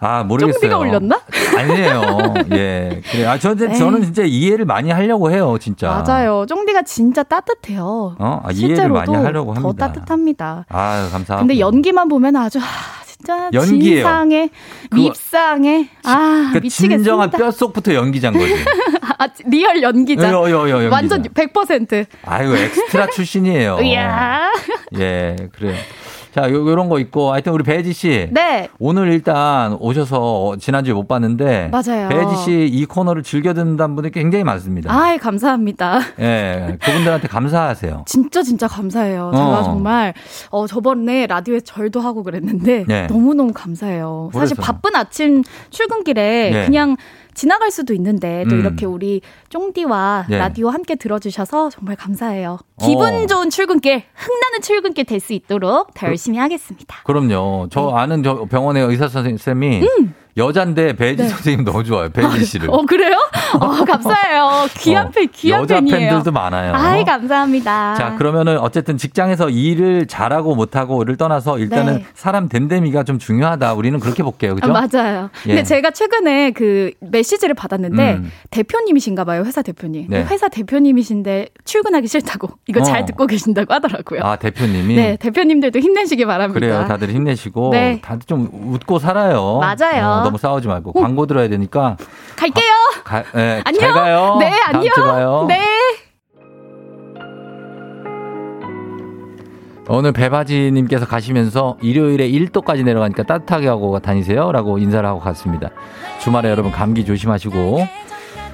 [0.00, 0.52] 아, 모르겠어요.
[0.60, 1.20] 쫑디가 올렸나?
[1.58, 2.34] 아니에요.
[2.52, 3.00] 예.
[3.10, 3.24] 그래.
[3.26, 3.76] 아, 저, 에이.
[3.76, 6.02] 저는 진짜 이해를 많이 하려고 해요, 진짜.
[6.06, 6.46] 맞아요.
[6.46, 8.14] 쫑디가 진짜 따뜻해요.
[8.18, 8.40] 어?
[8.44, 9.86] 아, 이해를 많이 하려고 더 합니다.
[9.88, 10.66] 따뜻합니다.
[10.68, 11.42] 아유, 감사하고.
[11.46, 12.62] 근데 연기만 보면 아주 아,
[13.06, 13.96] 진짜 연기예요.
[14.04, 14.48] 진상에
[14.88, 16.96] 그거- 밉상에 아그 미치겠습니다.
[16.96, 18.54] 진정한 뼈속부터 연기자인 거지.
[19.18, 20.30] 아, real 연기자.
[20.30, 20.88] 여, 여, 여.
[20.90, 22.06] 완전 100%.
[22.24, 23.78] 아유, 엑스트라 출신이에요.
[23.84, 24.50] 이야.
[24.98, 25.74] 예, 그래요.
[26.34, 28.28] 자, 요, 요런 거 있고, 하여튼 우리 배지 씨.
[28.30, 28.68] 네.
[28.78, 31.70] 오늘 일단 오셔서 지난주에 못 봤는데.
[31.72, 32.08] 맞아요.
[32.10, 34.92] 배지 씨 이 코너를 즐겨 듣는다는 분들이 굉장히 많습니다.
[34.94, 36.00] 아이 감사합니다.
[36.20, 38.04] 예, 그분들한테 감사하세요.
[38.06, 39.30] 진짜 진짜 감사해요.
[39.32, 39.36] 어.
[39.36, 40.12] 제가 정말
[40.50, 43.06] 어 저번에 라디오에 절도 하고 그랬는데 네.
[43.08, 44.30] 너무 너무 감사해요.
[44.32, 44.64] 사실 그래서요?
[44.66, 46.66] 바쁜 아침 출근길에 네.
[46.66, 46.96] 그냥
[47.38, 48.60] 지나갈 수도 있는데 또 음.
[48.60, 50.38] 이렇게 우리 쫑디와 네.
[50.38, 52.58] 라디오 함께 들어주셔서 정말 감사해요.
[52.80, 53.26] 기분 어.
[53.26, 56.96] 좋은 출근길, 흥나는 출근길 될 수 있도록 더 열심히 하겠습니다.
[57.04, 57.68] 그럼요.
[57.70, 59.82] 저 아는 저 병원의 의사 선생님이
[60.38, 61.28] 여잔데 배지 네.
[61.28, 62.08] 선생님 너무 좋아요.
[62.10, 62.70] 배지 씨를.
[62.70, 63.16] 어 그래요?
[63.60, 64.66] 어 감사해요.
[64.78, 65.98] 귀한 어, 팬 귀한 여자 팬이에요.
[65.98, 66.72] 팬들도 많아요.
[66.74, 67.94] 아이 감사합니다.
[67.96, 72.04] 자, 그러면은 어쨌든 직장에서 일을 잘하고 못하고를 떠나서 일단은 네.
[72.14, 73.74] 사람 됨됨이가 좀 중요하다.
[73.74, 74.54] 우리는 그렇게 볼게요.
[74.54, 74.72] 그죠?
[74.72, 75.30] 아, 맞아요.
[75.46, 75.48] 예.
[75.48, 78.30] 근데 제가 최근에 그 메시지를 받았는데 음.
[78.50, 79.42] 대표님이신가 봐요.
[79.44, 80.06] 회사 대표님.
[80.08, 80.24] 네.
[80.24, 82.82] 회사 대표님이신데 출근하기 싫다고 이거 어.
[82.84, 84.20] 잘 듣고 계신다고 하더라고요.
[84.22, 84.94] 아, 대표님이.
[84.96, 86.58] 네, 대표님들도 힘내시기 바랍니다.
[86.60, 86.84] 그래요.
[86.86, 88.00] 다들 힘내시고 네.
[88.02, 89.58] 다들 좀 웃고 살아요.
[89.60, 90.22] 맞아요.
[90.26, 91.96] 어, 너무 싸우지 말고 광고 들어야 되니까
[92.36, 92.72] 갈게요.
[93.04, 93.80] 가, 예, 안녕.
[93.80, 94.36] 잘 가요.
[94.38, 95.46] 네, 안녕.
[95.48, 95.60] 네.
[99.90, 104.52] 오늘 배바지님께서 가시면서 일요일에 1도까지 내려가니까 따뜻하게 하고 다니세요.
[104.52, 105.70] 라고 인사를 하고 갔습니다.
[106.20, 107.86] 주말에 여러분 감기 조심하시고.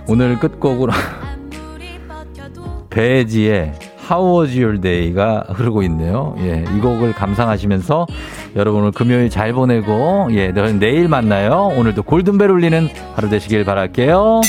[0.07, 0.93] 오늘 끝곡으로
[2.91, 3.73] 배지의
[4.11, 6.35] How was your day가 흐르고 있네요.
[6.41, 8.07] 예, 이 곡을 감상하시면서
[8.57, 11.73] 여러분 오늘 금요일 잘 보내고 예, 내일 만나요.
[11.77, 14.43] 오늘도 골든벨 울리는 하루 되시길 바랄게요.